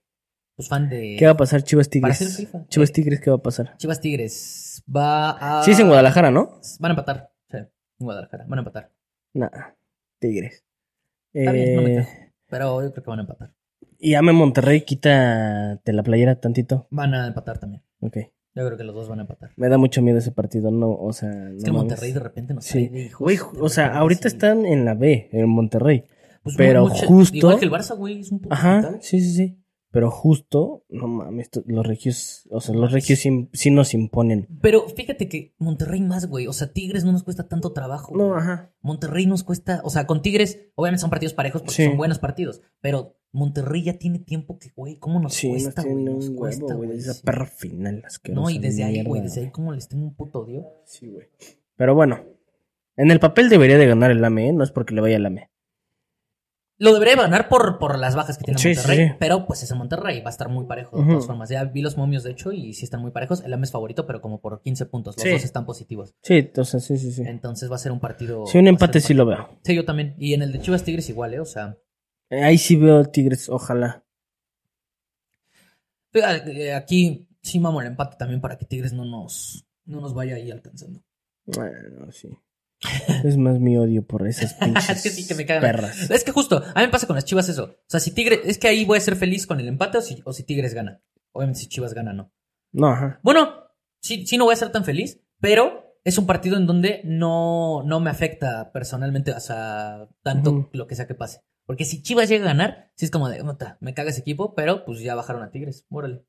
[0.62, 1.16] fan de.
[1.18, 2.36] ¿Qué va a pasar, Chivas Para Tigres?
[2.36, 2.66] FIFA.
[2.68, 3.76] Chivas Eh, Tigres, ¿qué va a pasar?
[3.76, 5.30] Chivas Tigres va
[5.60, 5.62] a.
[5.64, 6.60] Sí, es en Guadalajara, ¿no?
[6.80, 7.32] Van a empatar.
[7.50, 8.44] Sí, en Guadalajara.
[8.48, 8.92] Van a empatar.
[9.32, 9.48] Nah,
[10.18, 10.64] Tigres.
[11.32, 12.08] Está bien, no me Eh.
[12.48, 13.54] Pero yo creo que van a empatar.
[13.98, 16.86] y ame Monterrey, quítate la playera tantito.
[16.90, 17.82] Van a empatar también.
[18.00, 18.18] Ok.
[18.56, 19.50] Yo creo que los dos van a empatar.
[19.56, 21.72] Me da mucho miedo ese partido, no, o sea, Es no que.
[21.72, 22.86] Monterrey de repente nos Sí.
[22.88, 24.36] de hijos Güey, o sea, ahorita sí.
[24.36, 26.04] están en la B, en Monterrey.
[26.44, 28.98] Pues pero mucho- justo- Igual que el Barça, güey, es un puto Ajá, hospital.
[29.02, 29.58] sí, sí, sí.
[29.94, 34.48] Pero justo, no mames, los regios, o sea, los regios sí, sí nos imponen.
[34.60, 36.48] Pero fíjate que Monterrey más, güey.
[36.48, 38.12] O sea, Tigres no nos cuesta tanto trabajo.
[38.16, 38.40] No, güey.
[38.40, 38.72] ajá.
[38.82, 39.80] Monterrey nos cuesta.
[39.84, 41.84] O sea, con Tigres, obviamente son partidos parejos porque Sí.
[41.84, 42.60] son buenos partidos.
[42.80, 45.94] Pero Monterrey ya tiene tiempo que, güey, ¿cómo nos Sí, cuesta, güey?
[46.04, 47.22] Nos un cuesta, huevo, güey, esa sí.
[47.24, 48.02] perra final.
[48.32, 50.66] No, y desde ahí, güey, desde ahí, ¿cómo les tengo un puto odio?
[50.86, 51.28] Sí, güey.
[51.76, 52.18] Pero bueno,
[52.96, 54.52] en el papel debería de ganar el AME, ¿eh?
[54.52, 55.50] no es porque le vaya al AME.
[56.76, 59.08] Lo debería ganar por, por las bajas que tiene Sí, Monterrey.
[59.10, 59.14] sí.
[59.20, 60.20] Pero pues es en Monterrey.
[60.22, 61.48] Va a estar muy parejo de todas formas.
[61.48, 63.44] Ya vi los momios, de hecho, y sí están muy parejos.
[63.44, 65.16] El AME es favorito, pero como por 15 puntos.
[65.16, 65.30] Los Sí.
[65.30, 66.14] dos están positivos.
[66.22, 67.22] Sí, entonces, sí, sí, sí.
[67.24, 68.44] Entonces va a ser un partido.
[68.46, 69.48] Sí, un empate sí lo veo.
[69.62, 70.16] Sí, yo también.
[70.18, 71.40] Y en el de Chivas Tigres igual, ¿eh?
[71.40, 71.76] O sea,
[72.30, 74.02] Eh, Ahí sí veo Tigres, ojalá.
[76.12, 80.36] eh, aquí sí mamo el empate también para que Tigres no nos, no nos vaya
[80.36, 81.02] ahí alcanzando.
[81.46, 82.30] Bueno, sí.
[83.24, 85.62] Es más mi odio por esas pinches Es que sí que me cagan.
[85.62, 86.10] perras.
[86.10, 87.64] Es que justo, a mí me pasa con las Chivas eso.
[87.64, 90.02] O sea, si Tigres, es que ahí voy a ser feliz con el empate o
[90.02, 91.02] si, o si Tigres gana.
[91.32, 92.32] Obviamente si Chivas gana, no.
[92.72, 93.20] No, ajá.
[93.22, 93.48] Bueno,
[94.00, 97.82] sí, sí no voy a ser tan feliz, pero es un partido en donde no,
[97.84, 101.40] no me afecta personalmente, o sea, tanto lo que sea que pase.
[101.66, 104.54] Porque si Chivas llega a ganar, sí es como de, "Puta, me caga ese equipo,
[104.54, 106.24] pero pues ya bajaron a Tigres, órale.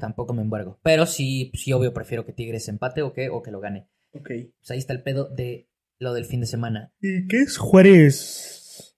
[0.00, 0.78] Tampoco me embargo.
[0.82, 3.88] Pero sí, sí, obvio, prefiero que Tigres empate o que, o que lo gane.
[4.12, 4.28] Ok.
[4.58, 5.70] Pues ahí está el pedo de
[6.02, 6.92] lo del fin de semana.
[7.00, 8.96] ¿Y qué es Juárez?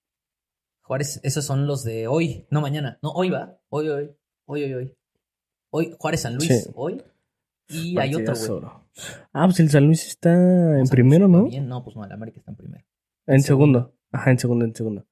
[0.83, 2.99] Juárez, esos son los de hoy, no mañana.
[3.03, 3.59] No, hoy va.
[3.69, 4.11] Hoy, hoy,
[4.47, 4.95] hoy, hoy, hoy.
[5.71, 6.71] Hoy, Juárez San Luis, Sí.
[6.75, 7.03] hoy.
[7.69, 8.71] Y hay otro, güey.
[9.33, 10.33] Ah, pues el San Luis está
[10.79, 11.45] en primero, ¿no?
[11.45, 12.85] Bien, no, pues no, el América está en primero.
[13.27, 13.95] En segundo.
[14.13, 15.07] Ajá, en segundo, en segundo.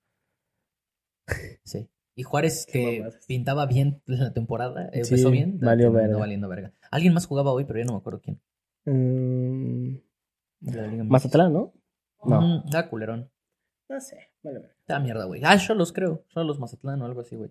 [1.64, 1.88] Sí.
[2.14, 6.18] Y Juárez, que pintaba bien la temporada, eh, Sí, empezó bien, valió verga.
[6.18, 6.74] valiendo verga.
[6.90, 8.40] Alguien más jugaba hoy, pero ya no me acuerdo quién.
[10.60, 11.08] MX.
[11.08, 11.72] Mazatlán, ¿no?
[12.24, 12.40] No.
[12.40, 13.30] Mm, ah, culerón.
[13.88, 14.30] No sé.
[14.42, 14.74] Vale, vale.
[14.88, 15.40] Ah, mierda, güey.
[15.44, 16.24] Ah, Cholos, creo.
[16.28, 17.50] Cholos Mazatlán o algo así, güey.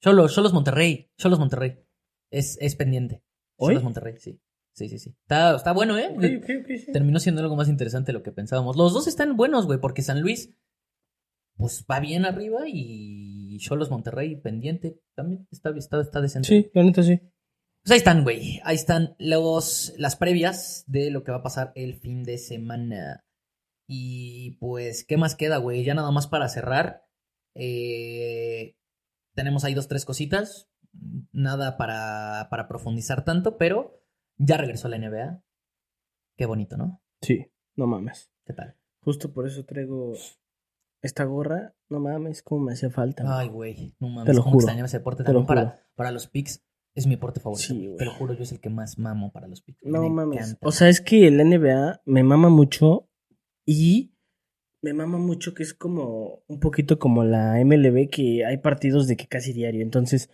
[0.00, 1.10] Cholos, Cholos Monterrey.
[1.16, 1.78] Cholos Monterrey.
[2.30, 3.22] Es, es pendiente.
[3.56, 3.70] ¿Hoy?
[3.70, 4.40] Cholos Monterrey, sí.
[4.72, 5.16] Sí, sí, sí.
[5.22, 6.08] Está, está bueno, ¿eh?
[6.10, 6.92] Ok, ok, ok, sí.
[6.92, 8.76] Terminó siendo algo más interesante de lo que pensábamos.
[8.76, 10.54] Los dos están buenos, güey, porque San Luis,
[11.56, 16.48] pues va bien arriba y y Cholos Monterrey pendiente también está, está, está decente.
[16.48, 17.18] Sí, la neta sí.
[17.82, 18.60] Pues ahí están, güey.
[18.62, 23.24] Ahí están los, las previas de lo que va a pasar el fin de semana.
[23.90, 25.82] Y pues, ¿qué más queda, güey?
[25.82, 27.06] Ya nada más para cerrar.
[27.54, 28.76] Eh,
[29.34, 30.70] tenemos ahí dos, tres cositas.
[31.32, 34.02] Nada para, para profundizar tanto, pero
[34.36, 35.42] ya regresó la NBA.
[36.36, 37.02] Qué bonito, ¿no?
[37.22, 38.30] Sí, no mames.
[38.44, 38.76] ¿Qué tal?
[39.00, 40.12] Justo por eso traigo
[41.02, 41.74] esta gorra.
[41.88, 43.22] No mames, cómo me hacía falta.
[43.24, 43.34] güey.
[43.38, 43.96] Ay, güey.
[44.00, 44.26] No mames.
[44.26, 44.56] Te lo juro.
[44.58, 46.62] extrañaba ese deporte también para, para los picks.
[46.94, 47.68] Es mi deporte favorito.
[47.68, 47.94] Sí.
[47.96, 49.82] Te lo juro, yo es el que más mamo para los picks.
[49.84, 50.40] No Me mames.
[50.40, 50.66] encanta.
[50.68, 53.07] O sea, es que el NBA me mama mucho
[53.70, 54.14] y
[54.80, 59.18] me mama mucho que es como un poquito como la MLB que hay partidos de
[59.18, 59.82] que casi diario.
[59.82, 60.30] Entonces,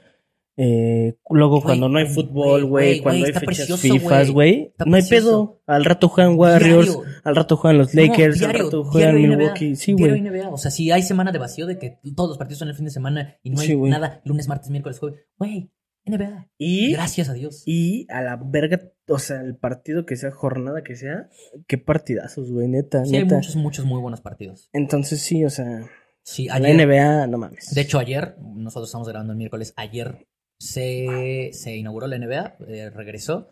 [0.56, 4.72] eh, luego cuando no hay fútbol, güey, cuando hay fechas FIFAs, güey.
[4.86, 5.60] no hay pedo.
[5.66, 7.04] Al rato juegan Warriors, Diario.
[7.24, 9.74] al rato juegan los No, Lakers, al rato juegan diario NBA, Milwaukee.
[9.74, 10.28] Sí, güey.
[10.52, 12.84] O sea, si hay semana de vacío de que todos los partidos son el fin
[12.84, 15.26] de semana y no hay Sí, nada lunes, martes, miércoles, jueves.
[15.38, 15.72] Güey,
[16.06, 16.48] NBA.
[16.58, 17.62] Y, Gracias a Dios.
[17.66, 21.28] y a la verga, o sea, el partido que sea, jornada que sea,
[21.66, 24.68] qué partidazos, güey, neta, Sí, hay muchos, muchos muy buenos partidos.
[24.72, 25.86] Entonces sí, o sea,
[26.22, 26.58] Sí, la.
[26.58, 27.74] NBA, no mames.
[27.74, 30.26] De hecho, ayer, nosotros estamos grabando el miércoles, ayer
[30.58, 33.48] se, se inauguró la NBA, eh, regresó.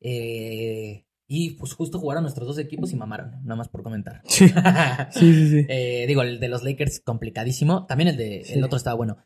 [0.00, 4.22] eh, y pues justo jugaron nuestros dos equipos y mamaron, nada más por comentar.
[4.26, 4.46] Sí,
[5.10, 5.50] sí, sí.
[5.50, 5.66] sí.
[5.68, 7.84] Eh, digo, el de los Lakers complicadísimo.
[7.86, 8.52] También el de Sí.
[8.54, 9.16] el otro estaba bueno.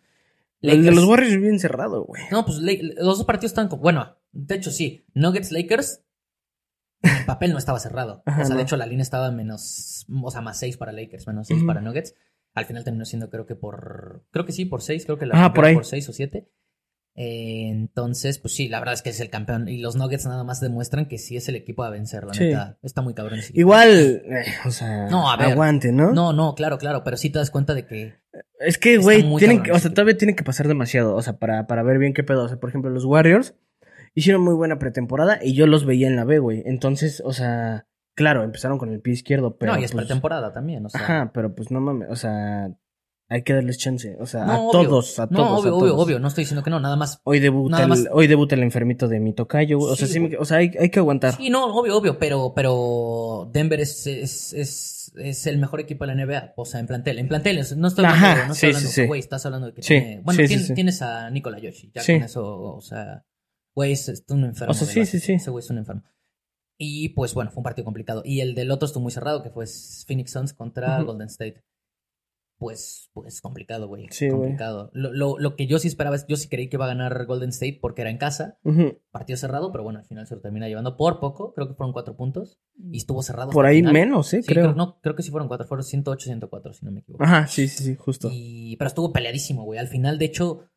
[0.63, 2.23] El de los Warriors es bien cerrado, güey.
[2.31, 3.83] No, pues los dos partidos están como.
[3.83, 5.05] Bueno, de hecho sí.
[5.15, 6.03] Nuggets Lakers.
[7.03, 8.23] El papel no estaba cerrado.
[8.27, 10.07] Ajá, o sea, de hecho la línea estaba menos.
[10.23, 11.67] O sea, más 6 para Lakers, menos 6 Ujú.
[11.67, 12.15] para Nuggets.
[12.55, 14.25] Al final terminó siendo, creo que por.
[14.31, 15.07] Creo que sí, por 6.
[15.07, 15.75] Creo que la primera por ahí.
[15.75, 16.49] por 6 o 7.
[17.23, 19.69] Entonces, pues sí, la verdad es que es el campeón.
[19.69, 22.45] Y los Nuggets nada más demuestran que sí es el equipo a vencer, la Sí.
[22.45, 22.79] neta.
[22.83, 23.53] Está muy cabrón ese.
[23.55, 25.53] Igual, eh, o sea, No, a ver.
[25.53, 26.13] aguante, ¿no?
[26.13, 27.03] No, no, claro, claro.
[27.05, 28.15] Pero sí te das cuenta de que.
[28.59, 31.67] Es que, güey, tienen que, o sea, todavía tiene que pasar demasiado, o sea, para,
[31.67, 32.45] para ver bien qué pedo.
[32.45, 33.55] O sea, por ejemplo, los Warriors
[34.15, 36.63] hicieron muy buena pretemporada y yo los veía en la B, güey.
[36.65, 39.73] Entonces, o sea, claro, empezaron con el pie izquierdo, pero.
[39.75, 40.87] no, y es pues, pretemporada también.
[40.87, 42.71] O sea, Ajá, pero pues no mames, o sea,
[43.31, 44.17] hay que darles chance.
[44.21, 44.71] O sea, No, a obvio.
[44.89, 45.61] todos, a no, todos.
[45.61, 46.05] obvio, a obvio, todos.
[46.05, 46.19] obvio.
[46.19, 49.09] No estoy diciendo que no, nada más Hoy debuta, Nada el, hoy debuta el enfermito
[49.09, 49.79] de mi tocayo.
[49.79, 50.39] O sea, Sí, sí me- güey.
[50.41, 51.37] o sea, hay, hay que aguantar.
[51.37, 56.15] Sí, no, obvio, obvio, pero, pero Denver es, es, es, es el mejor equipo de
[56.15, 58.67] la NBA, o sea, en plantel, en planteles, no estoy hablando, Ajá, no estoy sí,
[58.77, 59.07] hablando, sí, sí.
[59.07, 60.75] güey, estás hablando de que Sí, tiene, bueno, sí, sí, tien- sí.
[60.75, 62.15] tienes a Nikola Yoshi, ya Sí.
[62.15, 63.25] con eso, o sea,
[63.75, 64.73] güey, es, es un enfermo.
[64.73, 65.35] O sea, sí, sí, sí.
[65.35, 66.03] Ese güey es un enfermo.
[66.83, 68.23] Y pues bueno, fue un partido complicado.
[68.25, 69.67] Y el del otro estuvo muy cerrado, que fue
[70.07, 71.03] Phoenix Suns contra.
[71.03, 71.63] Golden State.
[72.61, 74.07] Pues, pues complicado, güey.
[74.11, 74.91] Sí, complicado.
[74.93, 77.25] Lo, lo, lo que yo sí esperaba es, yo sí creí que iba a ganar
[77.25, 78.99] Golden State porque era en casa Ujú.
[79.11, 81.95] partido cerrado, pero bueno, al final se lo termina llevando por poco, creo que fueron
[81.95, 83.51] cuatro puntos y estuvo cerrado.
[83.51, 83.95] Por ahí final.
[83.95, 84.43] menos, ¿eh?
[84.43, 84.65] Sí, creo.
[84.65, 87.25] creo, no, creo que sí fueron cuatro, fueron 108, 104, si no me equivoco.
[87.25, 88.29] Ajá, sí, sí, sí, justo.
[88.31, 89.79] Y, pero estuvo peleadísimo, güey.
[89.79, 90.69] Al final, de hecho,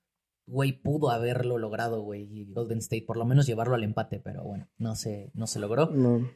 [0.46, 4.70] güey, pudo haberlo logrado, güey, Golden State, por lo menos llevarlo al empate, pero bueno,
[4.78, 5.88] no se, no se logró.
[5.88, 6.30] No.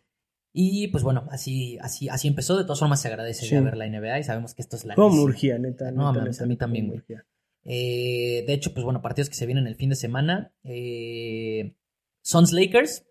[0.59, 2.57] Y pues bueno, así, así, así empezó.
[2.57, 3.51] De todas formas, se agradece Sí.
[3.51, 5.91] ya ver la NBA y sabemos que esto es la Cómo urgía, neta.
[5.91, 7.01] No, neta, mames, neta, a mí también, güey.
[7.63, 10.53] Eh, de hecho, pues bueno, partidos que se vienen el fin de semana.
[10.63, 11.75] Eh,
[12.23, 13.05] Suns Lakers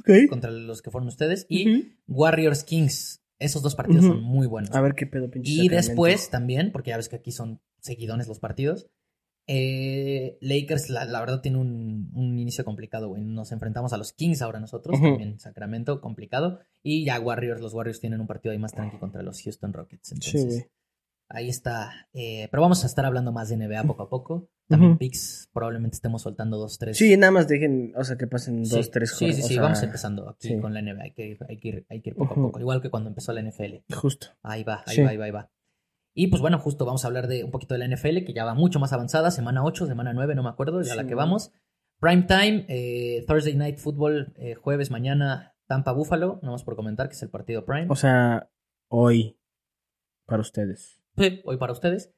[0.00, 0.28] Ok.
[0.28, 1.92] contra los que fueron ustedes y.
[2.08, 3.22] Warriors Kings.
[3.38, 4.74] Esos dos partidos son muy buenos.
[4.74, 5.86] A ver qué pedo, pinche y Sacramento.
[5.88, 8.86] después también, porque ya ves que aquí son seguidones los partidos.
[9.46, 13.22] Eh, Lakers, la, la verdad, tiene un, un inicio complicado, güey.
[13.24, 15.08] Nos enfrentamos a los Kings ahora nosotros, Ujú.
[15.10, 16.60] también Sacramento, complicado.
[16.82, 20.08] Y ya Warriors, los Warriors tienen un partido ahí más tranqui contra los Houston Rockets.
[20.08, 20.70] Sí, Entonces, güey.
[21.28, 22.08] ahí está.
[22.12, 24.48] Eh, pero vamos a estar hablando más de NBA poco a poco.
[24.66, 26.96] También picks, probablemente estemos soltando dos, tres.
[26.96, 29.82] Sí, nada más dejen, o sea, que pasen Sí, dos, tres Sí, sí, sí, vamos
[29.82, 30.58] empezando aquí sí.
[30.58, 31.02] con la NBA.
[31.02, 33.10] Hay que, ir, hay, que ir, hay que ir poco a poco, igual que cuando
[33.10, 33.84] empezó la NFL.
[33.94, 34.28] Justo.
[34.42, 35.02] Ahí va, ahí Sí.
[35.02, 35.50] va, ahí va, ahí va.
[36.16, 38.44] Y pues bueno, justo vamos a hablar de un poquito de la NFL, que ya
[38.44, 41.14] va mucho más avanzada, semana 8, semana 9, no me acuerdo, ya Sí, la que
[41.16, 41.52] vamos.
[42.00, 47.08] Prime time, eh, Thursday Night Football, eh, jueves mañana, Tampa Buffalo, no más por comentar
[47.08, 47.86] que es el partido Prime.
[47.88, 48.48] O sea,
[48.88, 49.40] hoy,
[50.26, 51.00] para ustedes.
[51.16, 52.12] Sí, hoy para ustedes.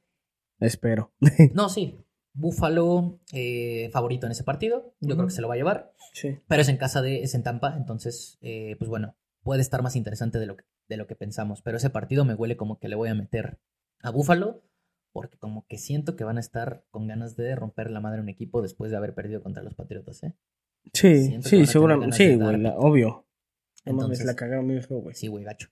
[0.60, 1.14] Espero.
[1.54, 5.58] No, sí, Buffalo eh, favorito en ese partido, yo creo que se lo va a
[5.58, 6.38] llevar, Sí.
[6.48, 9.96] pero es en casa de, es en Tampa, entonces, eh, pues bueno, puede estar más
[9.96, 12.88] interesante de lo, que, de lo que pensamos, pero ese partido me huele como que
[12.88, 13.58] le voy a meter
[14.02, 14.62] a Buffalo,
[15.12, 18.22] porque como que siento que van a estar con ganas de romper la madre a
[18.22, 20.34] un equipo después de haber perdido contra los Patriotas, ¿eh?
[20.92, 22.16] Sí, sí, seguramente.
[22.16, 23.26] Sí, güey, la- obvio.
[23.84, 25.14] No mames, Entonces- la cagaron güey.
[25.14, 25.68] Sí, güey, gacho.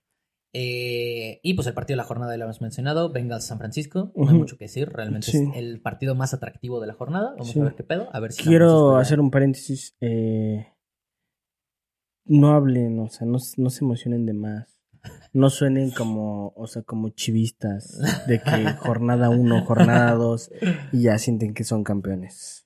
[0.57, 4.13] Eh, y pues el partido de la jornada ya lo hemos mencionado, Bengals San Francisco,
[4.15, 5.37] no hay mucho que decir, realmente Sí.
[5.51, 7.59] es el partido más atractivo de la jornada, vamos Sí.
[7.59, 9.97] a ver qué pedo, a ver si Quiero hacer un paréntesis.
[9.99, 10.65] eh,
[12.25, 14.79] no hablen, o sea, no, no se emocionen de más.
[15.35, 20.49] No suenen como, o sea, como chivistas, de que jornada uno, jornada dos,
[20.93, 22.65] y ya sienten que son campeones.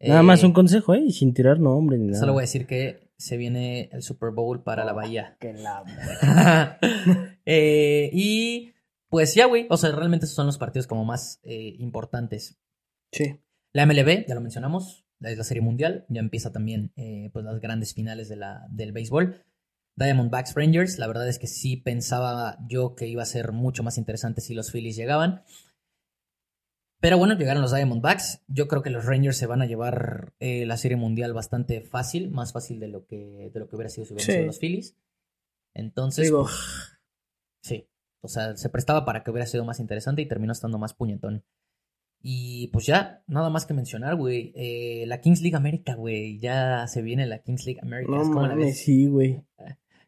[0.00, 1.02] Nada más Eh, un consejo, ¿eh?
[1.06, 2.20] Y sin tirar nombre ni nada.
[2.20, 5.36] Solo voy a decir que se viene el Super Bowl para la Bahía.
[5.38, 6.78] Que la...
[7.50, 8.74] Eh, y
[9.08, 9.66] pues ya, güey.
[9.70, 12.58] O sea, realmente esos son los partidos como más eh, importantes.
[13.10, 13.40] Sí.
[13.72, 16.04] La MLB, ya lo mencionamos, es la Serie Mundial.
[16.10, 19.42] Ya empieza también eh, pues las grandes finales de la, del béisbol.
[19.98, 23.98] Diamondbacks Rangers, la verdad es que sí pensaba yo que iba a ser mucho más
[23.98, 25.42] interesante si los Phillies llegaban.
[27.00, 28.42] Pero bueno, llegaron los Diamondbacks.
[28.48, 32.30] Yo creo que los Rangers se van a llevar eh, la Serie Mundial bastante fácil,
[32.30, 34.32] más fácil de lo que, de lo que hubiera sido si hubieran Sí.
[34.32, 34.96] sido los Phillies.
[35.74, 36.98] Entonces, Digo, pues,
[37.62, 37.88] sí.
[38.20, 41.44] O sea, se prestaba para que hubiera sido más interesante y terminó estando más puñetón.
[42.20, 44.52] Y pues ya, nada más que mencionar, güey.
[44.56, 46.40] eh, la Kings League América, güey.
[46.40, 48.10] Ya se viene la Kings League América.
[48.72, 49.40] sí, güey.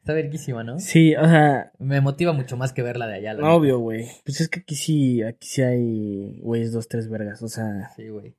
[0.01, 0.79] Está verguísima, ¿no?
[0.79, 3.35] Sí, o sea, Me motiva mucho más que verla de allá.
[3.35, 4.07] la obvio, güey.
[4.25, 7.43] Pues es que aquí sí, aquí sí hay, güeyes, dos, tres vergas.
[7.43, 7.91] O sea.
[7.97, 8.35] Sí, güey.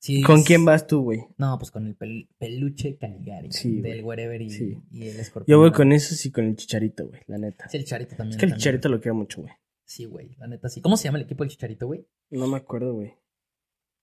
[0.00, 1.20] Sí, ¿con es- quién vas tú, güey?
[1.36, 3.52] No, pues con el pel- peluche Caligari.
[3.52, 4.78] Sí, del wherever y, Sí.
[4.90, 5.54] y el escorpión.
[5.54, 7.68] Yo voy con esos y con el chicharito, güey, la neta.
[7.68, 8.30] Sí, el Chicharito también.
[8.32, 8.58] Es que el también.
[8.60, 9.52] chicharito lo quiero mucho, güey.
[9.84, 10.34] Sí, güey.
[10.38, 10.80] La neta, sí.
[10.80, 12.06] ¿Cómo se llama el equipo del Chicharito, güey?
[12.30, 13.14] No me acuerdo, güey.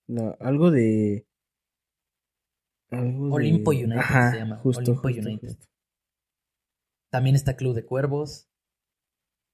[0.06, 1.26] No, algo de.
[2.90, 5.48] Algo de- Olimpo United Ajá, se llama, Justo, Olimpo justo, United.
[5.48, 5.66] justo.
[7.10, 8.48] También está Club de Cuervos.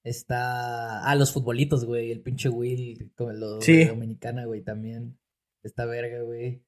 [0.05, 1.09] Está.
[1.09, 2.11] Ah, los futbolitos, güey.
[2.13, 3.77] El pinche Will, como los Sí.
[3.77, 5.19] de Dominicana, güey, también.
[5.63, 6.63] Está verga, güey.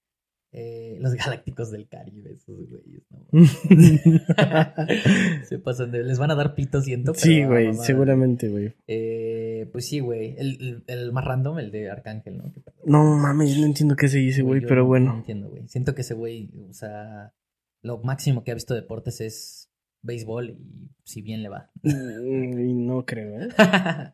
[0.53, 3.27] Eh, los Galácticos del Caribe, esos güeyes, ¿no?
[5.49, 6.03] Se pasan de.
[6.05, 7.13] Les van a dar pito, siento.
[7.13, 8.73] pero sí, a güey, seguramente, güey.
[8.87, 10.35] Eh, pues sí, güey.
[10.39, 12.53] El, el- el más random, el de Arcángel, ¿no?
[12.85, 15.15] No mames, yo no entiendo qué se dice, güey, pero no- No bueno.
[15.17, 15.69] entiendo, güey.
[15.69, 17.35] Siento que ese güey, o sea,
[17.83, 19.66] lo máximo que ha visto de deportes es
[20.07, 20.59] béisbol y
[21.05, 21.71] si bien le va.
[21.83, 23.49] Mm, Y no creo, ¿eh?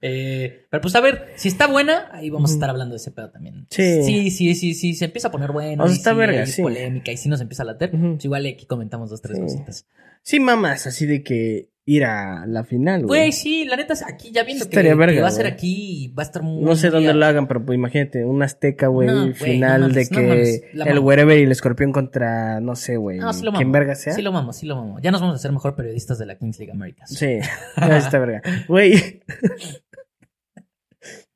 [0.00, 3.10] Eh, pero pues a ver, si está buena, ahí vamos a estar hablando de ese
[3.10, 3.66] pedo también.
[3.70, 4.02] Sí.
[4.04, 5.84] Sí, sí, sí, sí, se empieza a poner bueno.
[5.84, 6.62] O sea, y está sí verga, sí.
[6.62, 8.12] polémica y si nos empieza a latir, Ujú.
[8.14, 9.42] pues igual aquí comentamos dos, tres Sí.
[9.42, 9.86] cositas.
[10.22, 13.20] Sí, mamás, así de que ir a la final, güey.
[13.22, 16.12] Güey, sí, la neta, aquí ya viendo que, Estaría que verga, va a ser aquí,
[16.18, 16.62] va a estar muy...
[16.62, 20.08] No sé dónde lo hagan, pero pues imagínate, un azteca, güey, No, final no mames,
[20.10, 21.06] de no que mames, el mamo.
[21.06, 23.72] wherever y el escorpión contra, no sé, güey, No, sí lo quién mamo.
[23.72, 24.12] verga sea.
[24.12, 25.00] Sí lo vamos, sí lo vamos.
[25.02, 27.08] Ya nos vamos a hacer mejor periodistas de la Kings League Americas.
[27.10, 27.38] Sí,
[27.76, 28.42] ya está verga.
[28.68, 29.22] Güey.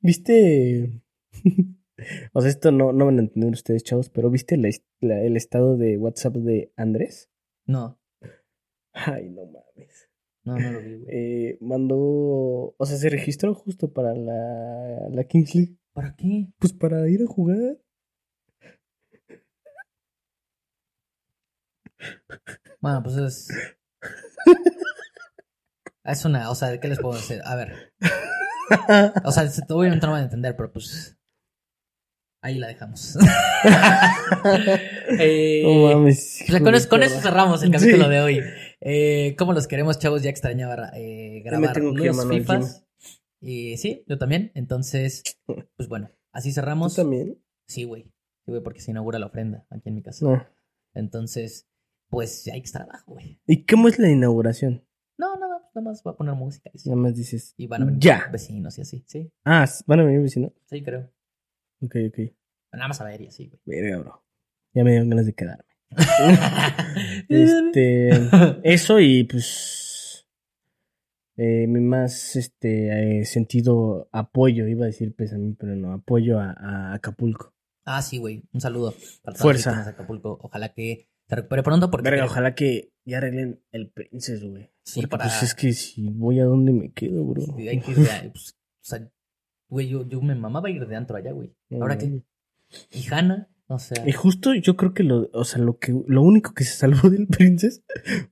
[0.00, 0.90] ¿Viste?
[2.32, 5.20] o sea, esto no, no van a entender ustedes, chavos, pero ¿viste la his- la-
[5.22, 7.30] el estado de WhatsApp de Andrés?
[7.66, 7.98] No,
[8.92, 9.61] Ay, no mames.
[10.44, 11.06] No, no lo vi, güey.
[11.08, 15.76] Eh, mandó, o sea, se registró justo para la, la Kings League.
[15.92, 16.48] ¿Para qué?
[16.58, 17.78] Pues para ir a jugar.
[22.80, 23.48] Bueno, pues es.
[26.04, 27.40] Es una, o sea, ¿qué les puedo decir?
[27.44, 27.92] A ver.
[29.24, 31.16] O sea, se- obviamente no van a entender, pero pues.
[32.42, 33.16] Ahí la dejamos.
[35.18, 35.62] Eh,
[35.94, 36.40] mames.
[36.48, 38.10] hijo con, eso cerramos el capítulo Sí.
[38.10, 38.40] de hoy.
[38.84, 40.22] Eh, ¿Cómo los queremos, chavos?
[40.22, 42.84] Ya extrañaba eh, grabar tengo que FIFAs.
[43.40, 44.50] Y sí, yo también.
[44.54, 45.22] Entonces,
[45.76, 46.96] pues bueno, así ¿Tú cerramos.
[46.96, 47.40] también?
[47.66, 48.04] Sí, güey.
[48.44, 50.24] Sí, güey, porque se inaugura la ofrenda aquí en mi casa.
[50.26, 50.44] No.
[50.94, 51.68] Entonces,
[52.08, 53.40] pues ya hay que trabajo, güey.
[53.46, 54.84] ¿Y cómo es la inauguración?
[55.16, 56.68] No, nada, nada más va a poner música.
[56.74, 56.88] Y.
[56.88, 57.54] Nada más dices.
[57.56, 58.28] Y van a venir Ya.
[58.32, 59.32] vecinos y así, sí.
[59.44, 60.52] Ah, ¿van a venir vecino?
[60.66, 61.08] Sí, creo.
[61.80, 62.18] Ok, ok.
[62.72, 63.60] Nada más a ver y así, güey.
[63.80, 64.24] Verga, bro.
[64.74, 65.64] Ya me dieron ganas de quedarme.
[67.28, 68.10] Este.
[68.64, 70.26] Eso y pues.
[71.36, 76.52] eh, mi más este eh, sentido apoyo, iba a decir pésame, pero no, apoyo a,
[76.52, 77.54] a Acapulco.
[77.84, 78.42] Ah, sí, güey.
[78.52, 79.88] Un saludo para Fuerza.
[79.88, 80.38] Acapulco.
[80.42, 82.10] Ojalá que se recupere pronto porque...
[82.10, 84.70] Verga, ojalá que ya arreglen el Princess, güey.
[84.84, 87.42] Sí, Porque para- pues es que si voy a dónde me quedo, bro.
[87.56, 89.10] Sí, hay que pues, o sea,
[89.68, 91.56] güey, yo, yo me mamaba ir de antro allá, güey.
[91.72, 92.22] ¿Ahora qué?
[92.92, 93.48] ¿Y Hanna?
[93.74, 94.06] O sea...
[94.06, 97.10] Y justo yo creo que lo, o sea, lo que, lo único que se salvó
[97.10, 97.82] del Princess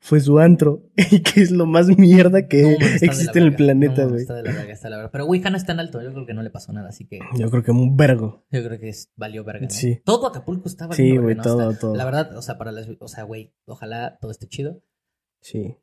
[0.00, 0.82] fue su antro.
[1.10, 4.20] Y que es lo más mierda que no, existe en el planeta, No, güey.
[4.20, 5.10] Está de la verga, está de la verga.
[5.10, 6.00] Pero, güey, Hanna está en alto.
[6.02, 8.44] Yo creo que no le pasó nada, así que Yo creo que un vergo.
[8.50, 9.64] yo creo que es, valió verga.
[9.64, 9.70] ¿no?
[9.70, 10.00] Sí.
[10.04, 11.96] Todo Acapulco estaba Sí, güey, todo, todo.
[11.96, 12.88] La verdad, o sea, para las...
[13.00, 14.82] O sea, güey, ojalá todo esté chido.
[15.40, 15.76] Sí.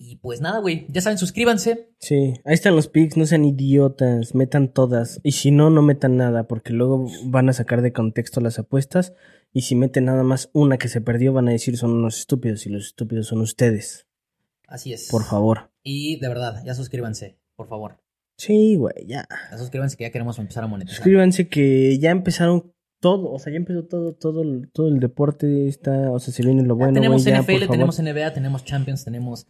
[0.00, 0.86] Y pues nada, güey.
[0.90, 1.90] Ya saben, suscríbanse.
[1.98, 5.18] Sí, ahí están los pics, no sean idiotas, metan todas.
[5.24, 9.12] Y si no, no metan nada, porque luego van a sacar de contexto las apuestas.
[9.52, 12.64] Y si meten nada más una que se perdió, van a decir son unos estúpidos,
[12.66, 14.06] y los estúpidos son ustedes.
[14.68, 15.08] Así es.
[15.10, 15.72] Por favor.
[15.82, 18.00] Y de verdad, ya suscríbanse, por favor.
[18.36, 19.26] Sí, güey, ya.
[19.50, 20.96] Ya suscríbanse que ya queremos empezar a monetizar.
[20.98, 25.66] Suscríbanse que ya empezaron todo, o sea, ya empezó todo, todo, el- todo el deporte
[25.66, 29.48] está, o sea, se viene lo Ya bueno, tenemos NFL, tenemos NBA, tenemos Champions, tenemos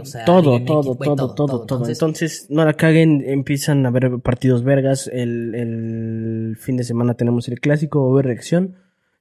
[0.00, 4.62] O sea, todo, todo, todo, todo, todo, Entonces, no la caguen, empiezan a ver partidos
[4.62, 5.08] vergas.
[5.12, 8.76] El, el fin de semana tenemos el clásico, o ver reacción.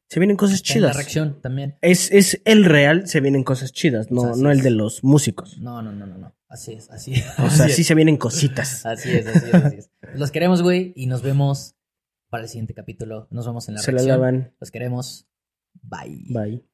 [0.08, 0.98] Se vienen cosas está en la chidas.
[0.98, 1.76] reacción también.
[1.82, 5.04] Es, es el real, se vienen cosas chidas, no, O sea, no el de los
[5.04, 5.58] músicos.
[5.58, 6.36] No, no, no, no, no.
[6.50, 7.26] Así es, así es.
[7.40, 8.86] O sea, Así se vienen cositas.
[8.86, 9.90] Así es, así es, así es.
[10.14, 11.74] Los queremos, güey, y nos vemos
[12.30, 13.28] para el siguiente capítulo.
[13.32, 14.20] Nos vemos en la Se la reacción.
[14.20, 14.52] lavan.
[14.60, 15.26] Los queremos.
[15.82, 16.26] Bye.
[16.30, 16.64] Bye.